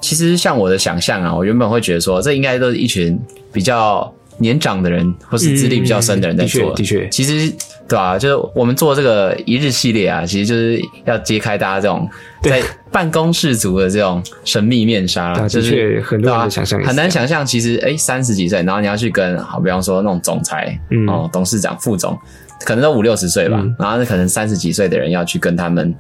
[0.02, 3.18] 其实像我的想象啊，我原本会觉得说，这应该都是一群
[3.50, 6.72] 比较年长的人，或是资历比较深的人在做。
[6.72, 7.50] 嗯的确的确其实
[7.88, 12.08] 对吧、就是我们做这个一日系列啊，其实就是要揭开大家这种
[12.42, 15.32] 在办公室族的这种神秘面纱。
[15.32, 22.18] 啊就是的确很多人对啊的想象很难想象，其实哎三十几岁，然后你要去跟好，比方说那种总裁、嗯哦董事长、副总，
[22.64, 25.94] 可能都五六十岁吧，嗯然后可能三十几岁的人要去跟他们，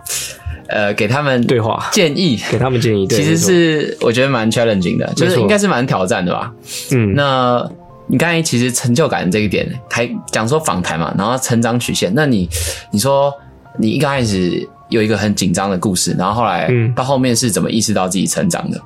[0.72, 1.88] 呃，给他们对话。
[1.92, 6.52] 建议，给他们建议，对其实是我觉得蛮 challenging 的，就是应该是蛮挑战的吧。
[6.90, 7.64] 嗯，那
[8.08, 12.48] 你刚才其实成就感这一点，还讲说访谈嘛，然后成长曲线，那你
[12.90, 13.32] 你说
[13.78, 16.92] 你一开始有一个很紧张的故事，然后后来嗯。
[16.94, 18.80] 到后面是怎么意识到自己成长的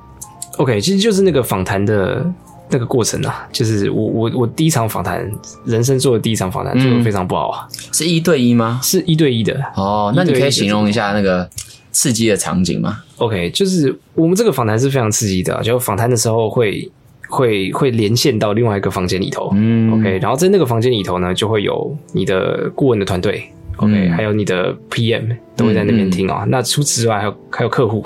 [0.57, 2.25] ？OK，其实就是那个访谈的
[2.69, 5.29] 那个过程啊，就是我我我第一场访谈，
[5.65, 8.79] 人生做的第一场访谈做的非常不好啊，是一对一吗？
[8.83, 9.53] 是一对一的。
[9.75, 11.49] 哦，那你可以形容一下那个
[11.97, 16.87] 刺激的场景吗？OK，就是我们这个访谈是非常刺激的啊，就访谈的时候会
[17.27, 19.49] 会会连线到另外一个房间里头。
[19.55, 23.43] 嗯 OK，然后在那个房间里头呢，就会有你的顾问的团队
[23.77, 28.05] ，OK，、嗯还有你的 PM 都会在那边听啊、那除此之外，还有还有客户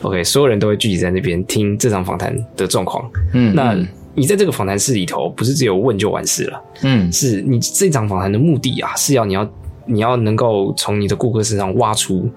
[0.00, 3.06] ，OK，所有人都会聚集在那边听这场访谈的状况。
[3.34, 9.46] 嗯，那嗯你在这个访谈室里头，不是只有问就完事了，嗯是你这场访谈的目的啊，是要你要
[9.84, 12.30] 你要能够从你的顾客身上挖出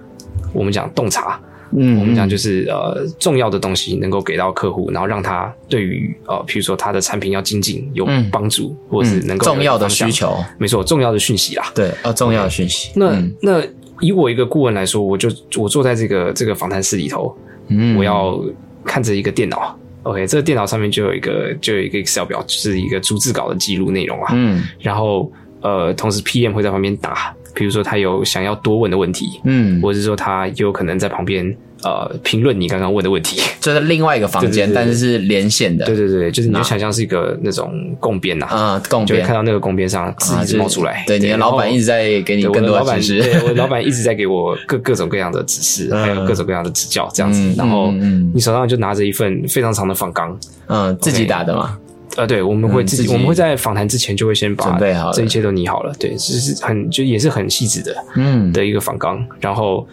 [0.53, 1.39] 我们讲洞察。
[1.75, 11.71] 嗯，我们讲就是呃重要的东西能够给到客户，然后让他对于呃譬如说他的产品要精进有嗯帮助，或者是能够重要的需，求，没错，重要的讯息啦。
[11.73, 12.91] 对，呃，重要的讯息。
[12.95, 13.59] 那、嗯那
[13.99, 17.35] 以我一个顾问来说，我就我坐在这个这个访谈室里头，
[17.69, 18.39] 嗯我要
[18.85, 24.31] 看着一个电脑，OK，这个电脑上面就有一个就有一个 Excel 表，就是一个逐字稿的记录内容啊。
[24.35, 31.45] 嗯然后呃，同时 PM 会在旁边打，比如说他有想要多问的问题，嗯，或者是说他有可能在旁边
[31.83, 33.41] 呃评论你刚刚问的问题。
[33.59, 40.57] 就是另外一个房间，对对对但是是连线的，对对对，就是你就想象是一个那种共编呐、啊，共编就会看到那个共编上字一直啊就是。
[40.57, 41.03] 冒出来。
[41.07, 47.39] 对，你的老板一直在给你更多指示，对我的老板一直在给我各各种各样的指示， 还有各种各样的指教，这样子。
[47.39, 47.91] 嗯然后
[48.33, 50.37] 你手上就拿着一份非常长的仿纲，
[50.67, 51.77] 嗯，自己打的嘛，
[52.15, 58.51] 呃，对，我们会自己，嗯自己我们会在访谈之前就会先把准备好这一切都拟好了，对，就是很就也是很细致的嗯。
[58.53, 59.87] 的一个访纲，然后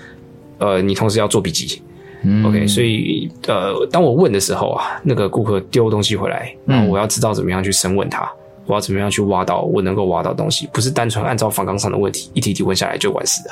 [0.58, 1.80] 呃，你同时要做笔记。
[2.22, 2.44] 嗯。
[2.44, 6.76] OK，所以呃，当我问的时候啊，那个顾客丢东西回来，嗯。
[6.76, 8.30] 然后我要知道怎么样去审问他，
[8.66, 13.50] 我要怎么样去挖到我能够挖到东西，不是单纯按照访纲上的问题一题一题问下来就完事的。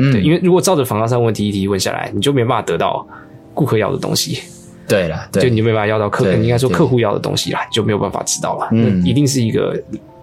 [0.00, 0.10] 嗯。
[0.12, 3.06] 对，因为如果照着访纲上的问题一题一题问下来，你就没办法得到
[3.54, 4.42] 顾客要的东西，
[4.88, 8.68] 对了，对，就你就没办法要到客，对应该说客户要的东西啦，你就没有办法知道了。
[8.72, 9.80] 嗯一定是一个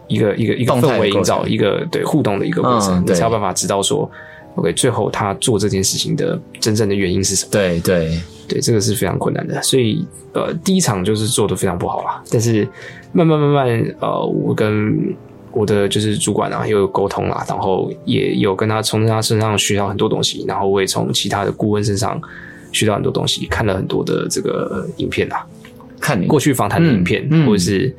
[0.07, 4.09] 一个一个一个氛围营造，一个对互动的一个过程，嗯你才有办法知道说
[4.55, 7.51] ，OK，最后他做这件事情的真正的原因是什么。
[7.51, 12.21] 对对，对，这个是非常困难的，所以呃，第一场就是做的非常不好啦。
[12.31, 12.67] 但是
[13.11, 15.15] 慢慢慢慢，呃，我跟
[15.51, 22.19] 我的就是主管啊，又有沟通啦，然后也有跟他从他身上学到很多东西，然后我也从其他的顾问身上
[22.75, 25.45] 学到很多东西，看了很多的这个影片啊，
[25.99, 27.95] 看过去访谈的影片，或者是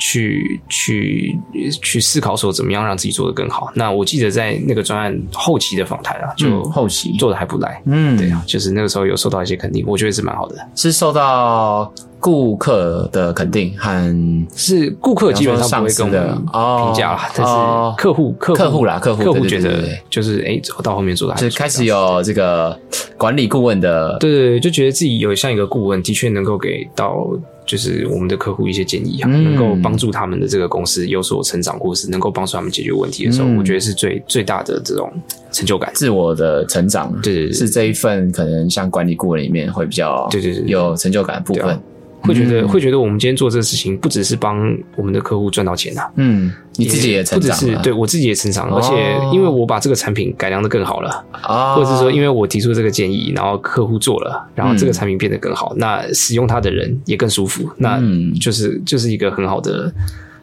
[0.00, 1.38] 去去
[1.82, 3.70] 去思考说怎么样让自己做得更好。
[3.74, 7.80] 那我记得在那个专案后期的访谈啊，就嗯后期做的还不赖。
[7.84, 10.56] 嗯，对啊，就是那个时候有受到一些肯定，我觉得是蛮好的。
[10.74, 16.36] 是受到顾客的肯定和是顾客基本上不会跟我们
[16.84, 22.78] 评价啦，但哦是客户客户客户啦客户客户觉得就是哎，走到后面做的还是开始有这个
[23.18, 27.26] 管理顾问的，对对对，就觉得自己有像一个顾问，的确能够给到
[27.70, 29.44] 就是我们的客户一些建议啊，嗯。
[29.44, 33.56] 能够帮助他们的这个公司有所成长，或是能够帮助他们解决问题的时候，嗯。
[33.58, 35.08] 我觉得是最最大的这种
[35.52, 35.92] 成就感。
[35.94, 37.52] 自我的成长，对对对。
[37.52, 41.80] 是这一份可能像管理顾问里面会比较对对有成就感的部分。
[42.20, 44.56] 会觉得、嗯会觉得我们今天做这个事情，不只是帮
[44.96, 59.92] 我们的客户赚到钱啊，嗯，你自己也成长不只是了，对我自己也成长，哦而且因为我把这个产品改良的更好了，啊，或者是说，因为我提出这个建议，然后客户做了，然后这嗯个产品变得更好，那使用它的人也更舒服，那嗯就是就是一个很好的。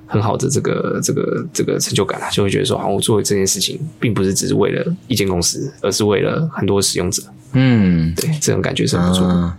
[0.10, 7.22] 很好的这个这个这个成就感啊，就会觉得说，好，我做这件事情，并不是只是为了一间公司，而是为了很多使用者。
[7.52, 9.34] 嗯对，这种感觉是很不错的。
[9.34, 9.58] 啊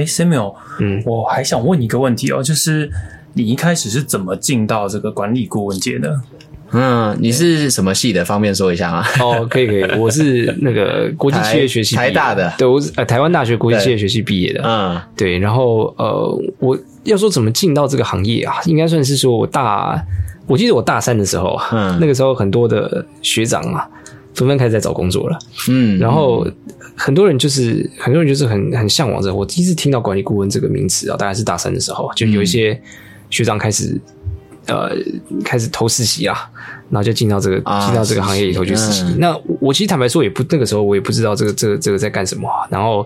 [0.00, 2.90] 哎，Samuel，嗯我还想问你一个问题哦，就是
[3.34, 6.18] 你一开始是怎么进到这个管理顾问界的？
[6.72, 8.24] 嗯，你是什么系的？
[8.24, 9.04] 方便说一下吗？
[9.20, 14.62] 哦，可以可以， 我是那个国际企业学系台台大的对，我是呃台湾大学国际企业学系毕业的。
[14.64, 20.00] 嗯对，然后呃，我要说怎么进到这个行业啊，应该算是说我大，
[20.46, 23.86] 我记得我大三的时候啊，嗯那个时候很多的学长啊，
[24.34, 25.38] 纷纷开始在找工作了，
[25.68, 26.46] 嗯，然后
[26.96, 29.34] 很多人就是很多人就是很很向往着。
[29.34, 32.80] 我第一次听到管理顾问这个名词啊，大概是大三的时候，就有一些
[33.30, 34.00] 学长开始。
[34.66, 34.90] 呃，
[35.42, 36.48] 开始投实习啊，
[36.90, 39.02] 然后就进到这个、啊进到这个行业里头去实习。
[39.18, 43.04] 那我我其实坦白说，也不那个时候我也不知道这个这个这个在干什么啊、然后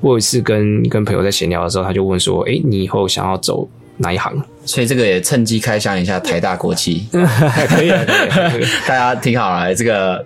[0.00, 3.66] 我有一次跟跟朋友在闲聊的时候，他就问说：“哎，你以后想要走
[3.98, 4.32] 哪一行
[4.64, 8.04] 所以这个也趁机开箱一下台大国企，？” 可以啊，
[8.50, 10.24] 可以 大家听好了，这个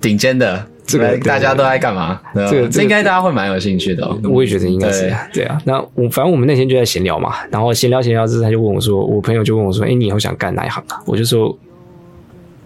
[0.00, 2.20] 顶尖的，这个大家都在干嘛？
[2.34, 4.18] 这个这应该大家会蛮有兴趣的哦。
[4.24, 5.60] 我也觉得应该是啊，对啊。
[5.64, 11.00] 那我反正我们那天就在闲聊嘛，然后闲聊闲聊之后，他就问我说，我朋友就问我说，哎、你以后想干哪一行啊？
[11.06, 11.56] 我就说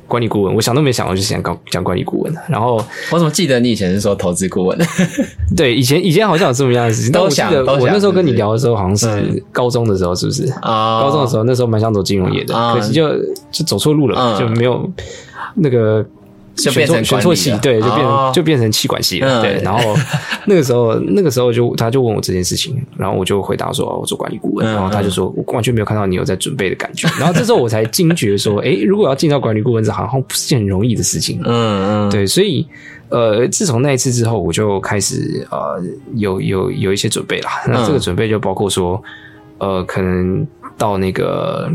[0.09, 2.35] 管理顾问，我想都没想，我就想讲讲管理顾问。
[2.49, 4.79] 然后我怎么记得你以前是说投资顾问？
[5.57, 10.51] 对，以前以前好像有这么样的事情，但都我记得我那时候跟你聊的时候，好像是嗯高中的时候，是不是？
[10.62, 13.09] 啊高中的时候，那时候蛮想走金融业的，啊可惜就
[13.53, 14.90] 就走错路了，嗯就没有
[15.55, 16.05] 那个
[16.59, 18.33] 就变选错选错系了，对，就变成、哦。
[18.35, 19.42] 就变成气管系了，嗯。
[19.42, 19.62] 对。
[19.62, 19.94] 然后
[20.47, 32.66] 那个时候那个时候就他就问我这件事情，然后我就回答说、哦我做管理顾问，嗯然后他就说我完全没有看到你有在准备的感觉，然后这时候我才惊觉说，诶，如果要进到管理顾问这行，好像不是件很容易的事情，嗯嗯，对，所以
[33.09, 35.81] 呃，自从那一次之后，我就开始呃
[36.14, 37.51] 有有有一些准备啦。
[37.66, 39.03] 那这个准备就包括说，
[39.59, 41.71] 呃，可能到那个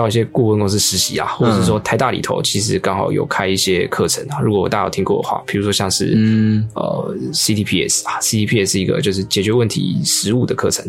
[0.00, 4.40] 到一些顾问公司实习啊，或者是说台大里头其实刚好有开一些课程啊。
[4.40, 10.86] 如果大家有听过的话，比如说像是嗯呃 CTPS 啊，CTPS 是一个就是解决问题实务的课程，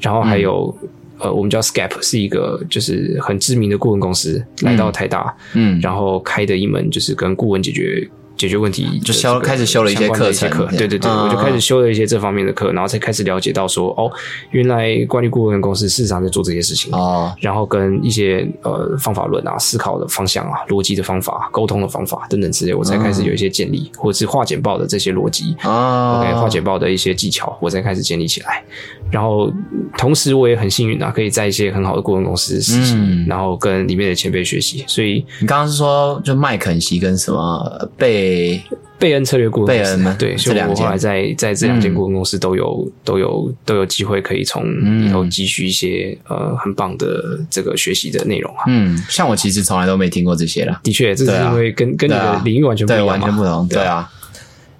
[0.00, 0.76] 然后还有。
[1.22, 8.08] 呃，我们叫 SCAPE 是一个就是很知名的顾问公司来到台大，嗯，然后开的一门就是跟顾问解决
[8.40, 14.10] 解决问题就修开始修了一些课程课，对对对，嗯我就开始修了一些这方面的课，然后才开始了解到说，哦，
[14.52, 16.90] 原来管理顾问公司事实上在做这些事情。
[16.94, 25.54] 哦，然后跟一些呃方法论啊、思考的方向啊、逻辑的方法、沟通的方法等等之类，我才开始有一些建立，或者是化简报的这些逻辑。
[25.60, 28.64] 啊 OK，画简报的一些技巧，我才开始建立起来。
[29.10, 29.52] 然后，
[29.98, 33.26] 同时我也很幸运啊，可以在一些很好的顾问公司实习，嗯。
[33.26, 34.84] 然后跟里面的前辈学习。
[34.86, 38.62] 所以，你刚刚是说就麦肯锡跟什么贝
[38.98, 40.76] 贝恩策略顾问公贝恩对，这两间。
[40.76, 44.62] 所以我后来在在这两间嗯顾问公司都有、都有都有机会可以从
[45.04, 48.64] 里头汲取一些、呃很棒的这个学习的内容啊。
[48.68, 54.10] 嗯，像我其实从来都没听过这些啦，的确，这是因为跟、跟你的领域完全不一对，完全不同，对啊，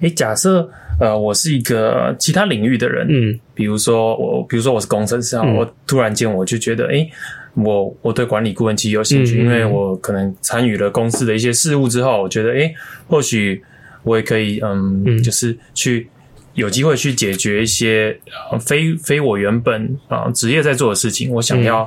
[0.01, 0.69] 诶，假设
[1.01, 3.41] 呃，我是一个其他领域的人，嗯。
[3.55, 5.57] 比如说我，比如说我是工程师啊，嗯。
[5.57, 7.11] 我突然间我就觉得，诶，
[7.55, 12.73] 我我对管理顾问其实有兴趣，嗯嗯因为我可能参与了公司的一些事务之后，我觉得，诶，
[13.09, 13.63] 或许
[14.03, 15.23] 我也可以，嗯，嗯。
[15.23, 16.07] 就是去
[16.55, 18.19] 有机会去解决一些
[18.53, 21.83] 呃非非我原本啊、职业在做的事情，我想要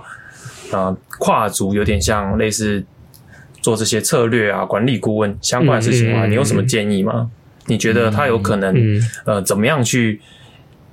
[0.71, 2.83] 啊、呃跨足，有点像类似
[3.61, 7.29] 做这些策略啊、管理顾问相关的事情啊，嗯嗯嗯你有什么建议吗？
[7.67, 10.19] 你觉得他有可能、嗯呃怎么样去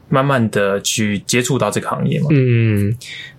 [0.08, 2.26] 慢慢的去接触到这个行业吗？
[2.30, 2.96] 嗯，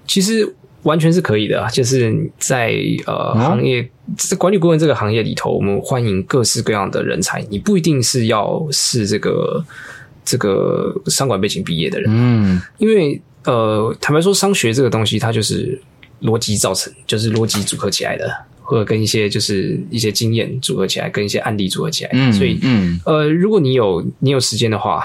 [0.08, 2.74] 其实完全是可以的啊，就是在
[3.06, 3.42] 呃、嗯？
[3.42, 9.64] 行业在管理顾问这个行业里头，我们欢迎各式各样的人才，你不一定是要是这个
[10.24, 12.62] 这个商管背景毕业的人，嗯。
[12.78, 15.82] 因为呃，坦白说，商学这个东西它就是
[16.22, 25.04] 逻辑造成，就是逻辑组合起来的，或者跟一些就是一些经验组合起来，跟一些案例组合起来，嗯，所以嗯呃，如果你有你有时间的话，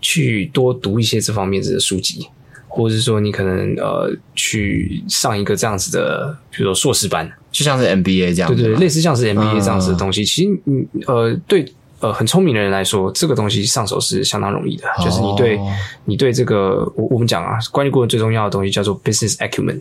[0.00, 2.26] 去多读一些这方面的书籍，
[2.68, 11.72] 或者是说你可能呃去上一个这样子的，比如说硕士班，就像是 MBA 这样对对，类似像是 MBA 嗯这样子的东西，其实你呃对。
[12.02, 14.82] 呃，很聪明的人来说，这个东西上手是相当容易的。
[15.04, 15.72] 就是你对哦
[16.04, 19.78] 你对这个，我我们讲啊，管理顾问最重要的东西叫做 business acumen。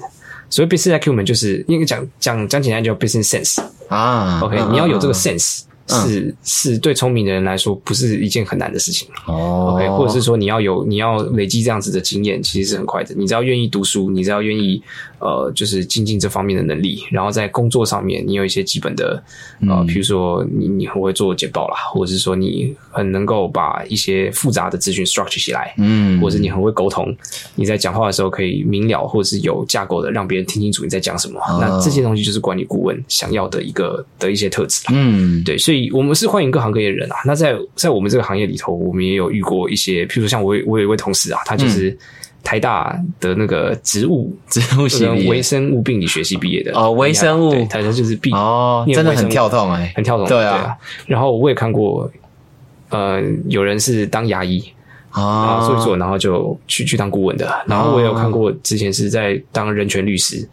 [0.51, 3.59] 所谓 business acumen 就是应该讲讲讲简单叫 business sense。
[3.87, 9.07] 啊 OK，、嗯你要有这个嗯 sense，、是是对聪明的人来说不是一件很难的事情。
[9.25, 13.15] 哦 OK，或者是说你要有你要累积这样子的经验，其实是很快的。
[13.15, 14.81] 你只要愿意读书，你只要愿意
[15.21, 19.23] 呃，就是精进这方面的能力，然后在工作上面你有一些基本的
[19.69, 27.15] 呃，比如说你你很会做简报啦，或者是说你很能够把一些复杂的资讯 structure 起来，嗯，或者是你很会沟通，
[27.55, 31.39] 你在讲话的时候可以明了或者是有架构的让别人听清楚你在讲什么。
[31.59, 34.93] 那这些东西就是管理顾问想要的一个的一些特质啦。
[34.95, 37.15] 嗯对，所以我们是欢迎各行各业的人啊。
[37.25, 41.95] 那在在我们这个行业里头，我们也有遇过一些，譬如说像我我有一位同事啊，他就是
[42.43, 50.77] 台大的那个植物 植物系微生物病理学系毕业的哦微生物对，他就是毕哦，念真的很跳动哎，很跳动，对啊啊。
[51.05, 52.09] 然后我也看过，
[52.89, 54.63] 呃，有人是当牙医，
[55.15, 57.47] 然啊后做一做，然后就去去当顾问的。
[57.67, 60.47] 然后我也有看过，之前是在当人权律师，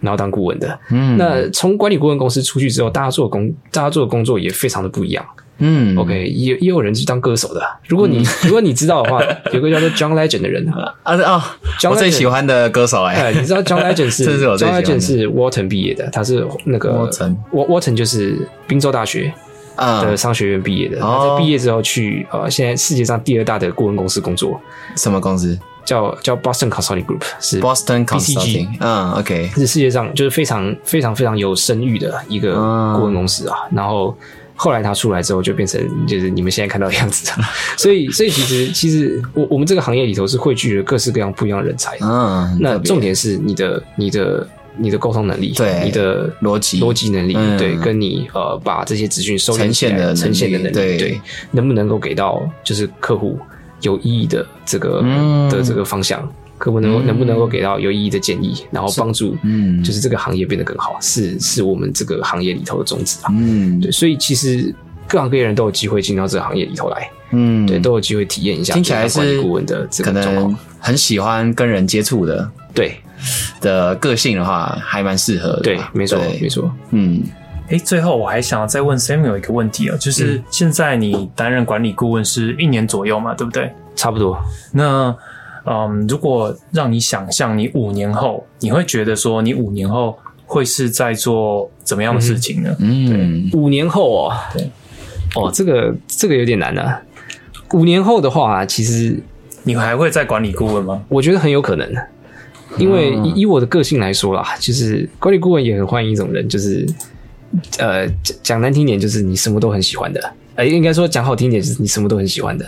[0.00, 0.78] 然后当顾问的。
[0.90, 5.24] 嗯那从管理顾问公司出去之后，大家做的工，大家做的工作也非常的不一样。
[5.62, 5.96] 嗯。
[5.96, 7.62] OK，也也有人是当歌手的。
[7.86, 11.42] 如果你、 如果你知道的话，有个叫做 John Legend 的人，啊哦
[11.80, 14.24] ，John 我最喜欢的歌手哎，哎，你知道 John Legend 是
[14.58, 18.36] John Legend 是 Wharton 毕业的，他是那个 Wharton Wa- Wharton 就是
[18.66, 19.32] 宾州大学
[19.76, 20.98] 的嗯，商学院毕业的。
[21.04, 21.18] 哦。
[21.22, 24.60] 他在毕业之后去呃，现在世界上第二大的顾问公司工作，
[24.96, 25.58] 什么公司？
[25.84, 32.94] 叫叫 Boston Consulting Group，是？Boston BCG Consulting，嗯，OK，是世界上就是非常非常非常有声誉的一个嗯。
[32.94, 33.56] 顾问公司啊。
[33.74, 34.16] 然后
[34.54, 37.32] 后来他出来之后，就变成就是你们现在看到的样子。
[37.76, 41.96] 所以，所以其实其实我我们这个行业里头是汇聚了各式各样不一样的人才。
[42.00, 44.46] 嗯，那重点是你的你的
[44.76, 46.80] 你的沟通能力，对你的逻辑。
[46.80, 47.58] 逻辑能力，嗯。
[47.58, 50.96] 对，跟你呃把这些资讯收敛呈起来现的呈现的能力，对。
[50.96, 53.38] 对，能不能够给到就是客户
[53.80, 55.48] 有意义的这个、嗯。
[55.50, 56.26] 的这个方向，
[56.62, 63.32] 客户能够、能不能够给到有意义的建议，然后帮助嗯就是这个行业变得更好，是是我们这个行业里头的宗旨啊。
[63.32, 64.72] 嗯对，所以其实
[65.08, 70.58] 各行各业人都有机会进到这个行业里头来，嗯，对，都有机会体验一下听起来就是管理顾问的这可个状况能。
[70.78, 72.94] 很喜欢跟人接触的对
[73.60, 75.62] 的个性的话，还蛮适合的吧。
[75.64, 76.72] 对，没错对没错。
[76.90, 77.24] 嗯
[77.70, 83.68] 诶，最后我还想再问 Samuel 一个问题哦，就是嗯现在你担任管理顾问是一年左右嘛，对不对？
[83.94, 84.38] 差不多，
[84.72, 85.14] 那
[85.64, 92.76] 嗯，如果让你想象你五年后，你会觉得说你五年后会是在做怎么样的事情呢？
[92.80, 94.70] 嗯五年后哦，对，
[95.36, 97.00] 哦，这个这个有点难啊。
[97.72, 99.18] 五年后的话，其实
[99.62, 101.02] 你还会再管理顾问吗？
[101.08, 101.88] 我觉得很有可能，
[102.76, 106.86] 因为嗯以以我的个性来说啦，就是管理顾问也很欢迎一种人，就是
[107.78, 110.34] 呃讲讲难听点，就是你什么都很喜欢的。
[110.56, 112.66] 哎，应该说讲好听点，就是你什么都很喜欢的。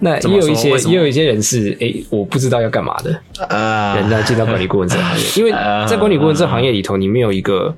[0.00, 5.50] 那也有一些也有一些人是哎，我不知道要干嘛的，啊人呢进到管理顾问这个行业，因为
[5.88, 7.74] 在管理顾问这个行业里头，你没有一个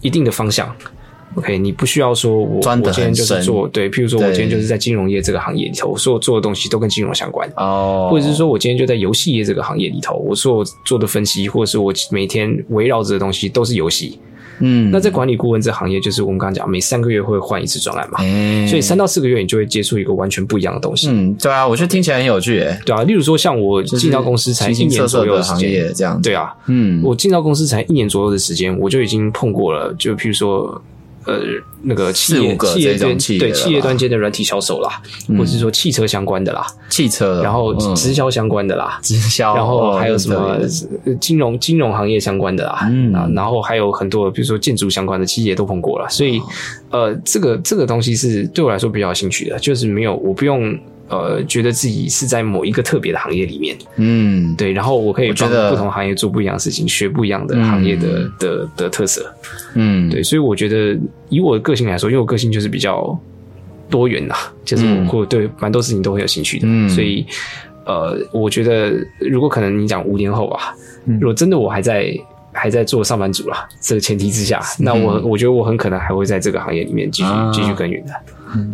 [0.00, 0.74] 一定的方向。
[1.34, 7.48] OK，你不需要说我我今天就是做对，譬如说我今天就是在金融业这个行业里头，我所有做的东西都跟金融相关。
[7.56, 14.18] 哦，或者是说我今天就在游戏业这个行业里头，我所做的分析，或者是我每天围绕着的东西都是游戏。
[14.60, 18.66] 嗯，那在管理顾问这行业，就是我们刚刚讲，每三个月会换一次专案嘛，哎。
[18.66, 21.08] 所以三到四个月你就会接触一个完全不一样的东西。
[21.10, 30.80] 嗯，对啊，我觉得听起来很有趣诶，对啊，例如说像我进到公司才一年左色色的时间，业这样，对啊，嗯，我进到公司才一年左右的时间，我就已经碰过了，就譬如说。
[31.28, 31.40] 呃，
[31.82, 37.94] 那个企业企业这种端对企业端间的软体销售啦，或者是说汽车相关的啦，汽车，然后嗯。
[37.94, 40.56] 直销相关的啦，直销，然后还有什么
[41.20, 43.12] 金融金融行业相关的啦，嗯。
[43.12, 46.40] 啊，然后还有很多比如说建筑相关的企业都碰过了，所以
[46.90, 50.78] 呃，这个这个东西是对我来说比较有兴趣的，就是没有我不用
[51.08, 59.32] 呃觉得自己是在某一个特别的行业里面，嗯，对，然后我可以帮不同行业做不一样的事情，学不一样的行业的、的的特色，
[59.74, 60.98] 嗯，对，所以我觉得
[61.28, 63.18] 以我的个性来说，因为我个性就是比较
[63.88, 64.34] 多元呐，
[64.64, 66.88] 就是我嗯会对蛮多事情都很有兴趣的，嗯。
[66.88, 67.24] 所以
[67.86, 70.74] 呃，我觉得如果可能，你讲五年后吧，
[71.06, 71.18] 嗯。
[71.20, 72.14] 如果真的我还在
[72.52, 78.12] 还在做上班族啦，这个前提之下，那我我觉得我很可能还会在这个行业里面继续继续耕耘的。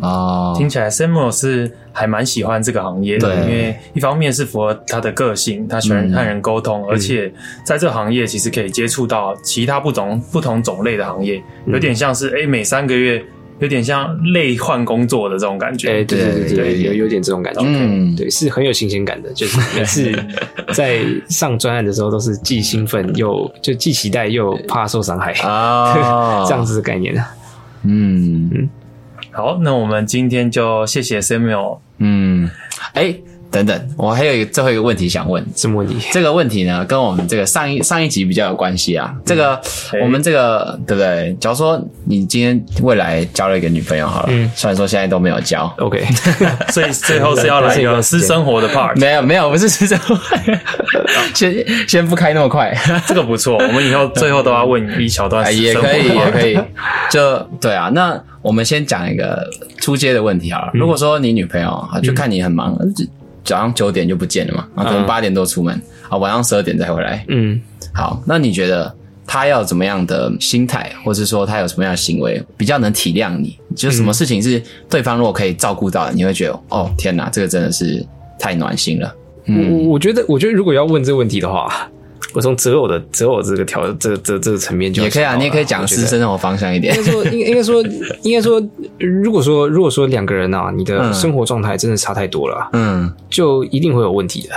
[0.00, 3.44] 哦，听起来 Samuel 是还蛮喜欢这个行业的，对。
[3.44, 7.32] 因为一方面是符合他的个性，他喜欢和人沟通，而且
[7.64, 13.22] 在这个行业其实可以接触到其他不同不同种类的行业，有点像是哎、每三个月
[13.60, 15.88] 有点像累换工作的这种感觉。
[15.88, 18.14] 哎、对对对对对，有有点这种感觉，嗯。
[18.16, 19.32] 对，是很有新鲜感的。
[19.32, 20.12] 就是每次
[20.74, 27.14] 在上专案的时候，都是既兴奋又就既期待又怕受伤害，啊， 这样，子的概念。
[27.82, 28.68] 嗯
[29.34, 31.78] 好，那我们今天就谢谢 Samuel。
[31.98, 32.48] 嗯，
[32.92, 33.12] 哎，
[33.54, 35.96] 等等，我还有一个最后一个问题想问，什么问题？
[36.12, 39.14] 这个问题呢，跟我们这个上一上一集比较有关系啊。
[39.24, 39.54] 这个、
[39.92, 41.36] 哎我们这个对不对？
[41.40, 46.04] 假如说你今天未来交了一个女朋友好了，嗯虽然说现在都没有交，OK，
[46.72, 50.18] 所以最后是要来一 个私生活的 part，没有没有，不是私生活，
[51.34, 52.76] 先先不开那么快，
[53.06, 53.56] 这个不错。
[53.56, 56.58] 我们以后最后都要问一小段哎私生活也可以也可以，
[57.10, 57.90] 就对啊。
[57.94, 59.48] 那我们先讲一个
[59.78, 60.70] 出街的问题好了。
[60.74, 63.04] 如果说你女朋友啊，就看你很忙，就
[63.44, 67.60] 早上九点就不见了嘛，啊，可能嗯八点多出门，啊，晚上十二点再回来，嗯，
[67.92, 68.92] 好，那你觉得
[69.26, 73.58] 他要怎么样的心态，或是说他有什么样的行为，比较能体谅你？
[73.76, 78.04] 就是什么事情是对方如果可以照顾到，你会觉得哦天哪，这个真的是
[78.38, 79.14] 太暖心了。
[79.46, 81.86] 我我我觉得，我觉得如果要问这个问题的话，
[82.34, 87.04] 我从择偶的择偶这个条这个这这个层面就也可以啊，你也可以讲私生活方向一点应。
[87.04, 87.82] 该说，应应该说，
[88.22, 88.62] 应该说，
[88.98, 94.54] 如果说如果说两个人啊，你的嗯生活状态真的差太多了啊，嗯，就一定会有问题的。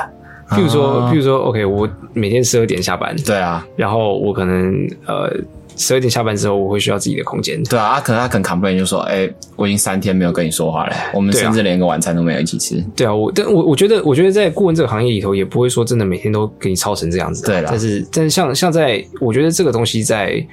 [0.49, 4.73] 譬如说，哦譬如说，OK，我每天十二点下班，对啊，然后我可能
[5.05, 5.30] 呃
[5.78, 7.61] 十二点下班之后，我会需要自己的空间。
[7.63, 12.84] 对啊，他可能他可能 complain 就说，哎、我已经三天没有跟你说话了，我们甚至连个晚餐都没有一起吃。
[12.95, 17.47] 对啊，我但我我觉得，我觉得在顾问这个行业里头，也不会说真的每天都给你操成这样子啊。
[17.47, 20.45] 对啦但是但是像像在，我觉得这个东西在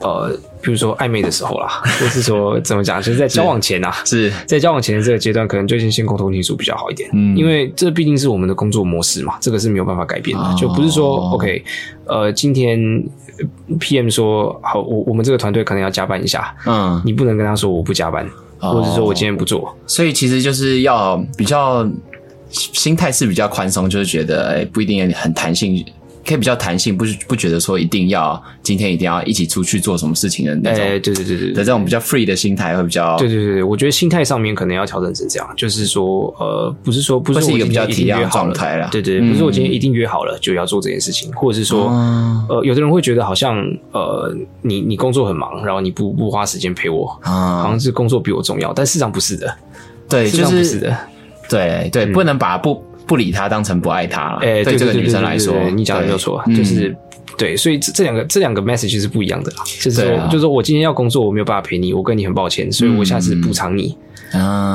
[0.00, 0.30] 呃，
[0.62, 7.10] 比如说暧昧的时候啦， 或是说怎么讲，就是在交往前啊，是，在交往前的这个阶段，可能最先先沟通清楚比较好一点。
[7.12, 10.42] 嗯因为这毕竟是我们的工作模式嘛，这个是没有办法改变的。
[10.42, 11.62] 哦就不是说 OK，
[12.06, 13.29] 呃，今天呃
[13.78, 18.26] PM 说好，我我们这个团队可能要加班一下，嗯，你不能跟他说我不加班，
[18.60, 19.76] 哦或者说我今天不做。
[19.86, 21.88] 所以其实就是要比较
[22.50, 25.84] 心态是比较宽松，就是觉得哎、不一定很弹性，
[26.26, 43.56] 可以比较弹性，不是不觉得说一定要今天一定要一起出去做什么事情的那种、哎、对对对对的这种比较 free 的心态会比较对对对，我觉得心态上面可能要调整成这样，就是说，呃，不是说不是是一个比较体谅的状态啦对对，嗯不是我今天一定约好了就要做这件事情，或者是说，哦呃，有的人会觉得好像，
[43.92, 49.54] 呃，你你工作很忙，然后你不不花时间陪我，好啊，像是工作比我重要，但事实上不是的，
[50.08, 50.96] 对，事实就是上不是的，
[51.48, 54.38] 对对，不能把不不理他当成不爱他了。
[54.42, 56.96] 哎，对这个对女生来说你讲的没有错，就是。
[57.38, 60.26] 对，所以这这两个这两个 message 是不一样的啦，就是说，啊。
[60.26, 63.96] 就是说我今天要工作，我没有办法陪你，我跟你很抱歉，所以我下次补偿你，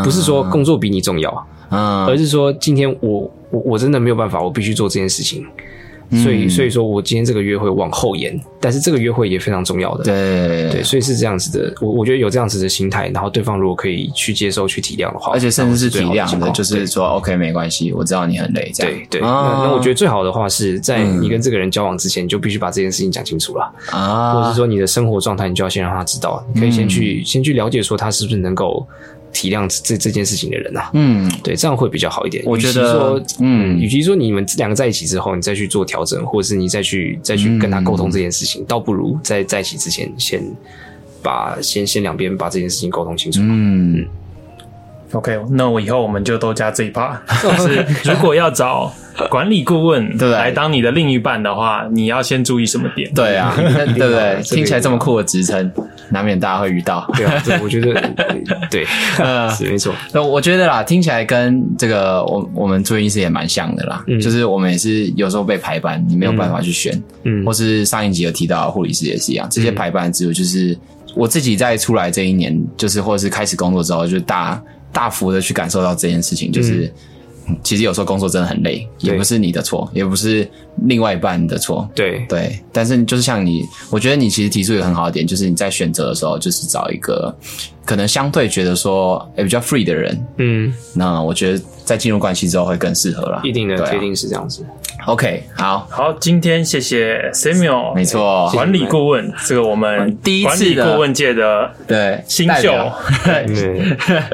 [0.03, 5.45] 不是说工作比你重要，嗯而是说今天我我我真的没有办法，我必须做这件事情，
[6.11, 10.71] 所以所以说我今天这个约会往后延，但是这个约会也非常重要的，对。
[10.71, 18.93] 对，所以是这样子的，我我觉得有这样子的心态，然后对方如果可以去接受、去体谅的话，而且甚至是体谅的，就是说 OK 没关系，我知道你很累，这样。
[18.93, 19.21] 对对。
[19.21, 19.61] 那啊。
[19.65, 28.85] 那我觉得最好的话是在你跟这个人交往之前，你就必须把这件事情讲清楚了啊，或者啊是，说你的生活状态，你就要先让他知道，你可以先去先去了解说他是不是能够
[29.35, 30.89] 体谅这这件事情的人啊。
[30.93, 32.41] 嗯，对，这样会比较好一点。
[32.47, 40.41] 我觉得说，嗯嗯，与其说你们两个在一起之后，你再去做调整，或者是你再去再去跟他沟通这件事情，倒不如在在一起之前先
[41.21, 43.41] 把先先两边把这件事情沟通清楚。
[43.43, 44.05] 嗯
[45.11, 48.93] ，OK，那我以后我们就都加这一 part， 就是如果要找
[49.29, 53.11] 管理顾问对来当你的另一半的话，你要先注意什么点？
[53.13, 53.99] 对啊， 对不对？
[53.99, 55.71] 这个听起来这么酷的职称，
[56.09, 57.09] 难免大家会遇到。
[57.15, 57.93] 对啊，对 我觉得
[58.69, 58.85] 对，
[59.55, 59.93] 是没错。
[60.13, 70.77] 那我觉得啦，听起来跟这个我我们做医师也蛮像的啦，就是我们也是有时候被排班，你没有办法去选，嗯或是上一集有提到的护理师也是一样，这些排班制度就是
[71.15, 74.61] 我自己在出来这一年，就是或者是开始工作之后，就大
[74.91, 76.85] 大幅的去感受到这件事情，就是。
[76.85, 76.91] 嗯
[77.63, 80.49] 其实有时候工作真的很累，也不是你的错，也不是
[80.87, 87.35] 另外一半的错，对对，但是就是像你，我觉得你其实提出一个很好的点，就是你在选择的时候，就是找一个
[87.85, 90.25] 可能相对觉得说，诶比较 free 的人。
[90.37, 93.39] 嗯，那我觉得在进入关系之后会更适合啦。
[93.43, 94.65] 一定的，一啊定是这样子。
[95.05, 102.71] OK，好，好，今天谢谢 Samuel，没错管理顾问，这个我们第一次的顾问界的对，新秀，
[103.23, 103.45] 对，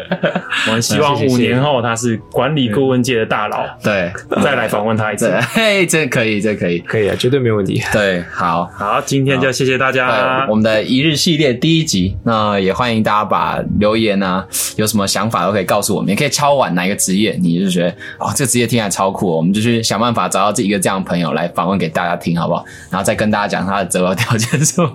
[0.67, 4.09] 我们希望五年后他是管理顾问界的大佬，对
[4.41, 5.29] 再来访问他一次，。
[5.51, 6.79] 嘿，这可以，这可以。
[6.79, 7.81] 可以啊，绝对没有问题。
[7.91, 10.55] 对，好，好，今天就谢谢大家对，我。
[10.55, 13.40] 们的一日系列第一集，那也欢迎大家把
[13.79, 17.89] 留言啊，有什么想法都可以告诉我们，也可以敲碗哪一个职业，你就觉得
[18.19, 22.65] 哦，这个职业听起来超酷、哦，我们就去想办法找到这一个这样的朋友来访问给大家听，好不好？
[22.89, 24.91] 然后再跟大家讲他的择偶条件是什么。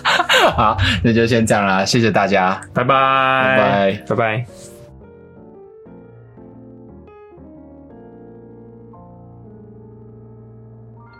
[0.56, 4.02] 好，那就先这样啦，谢谢大家，拜拜，拜拜。
[4.08, 4.69] 拜拜。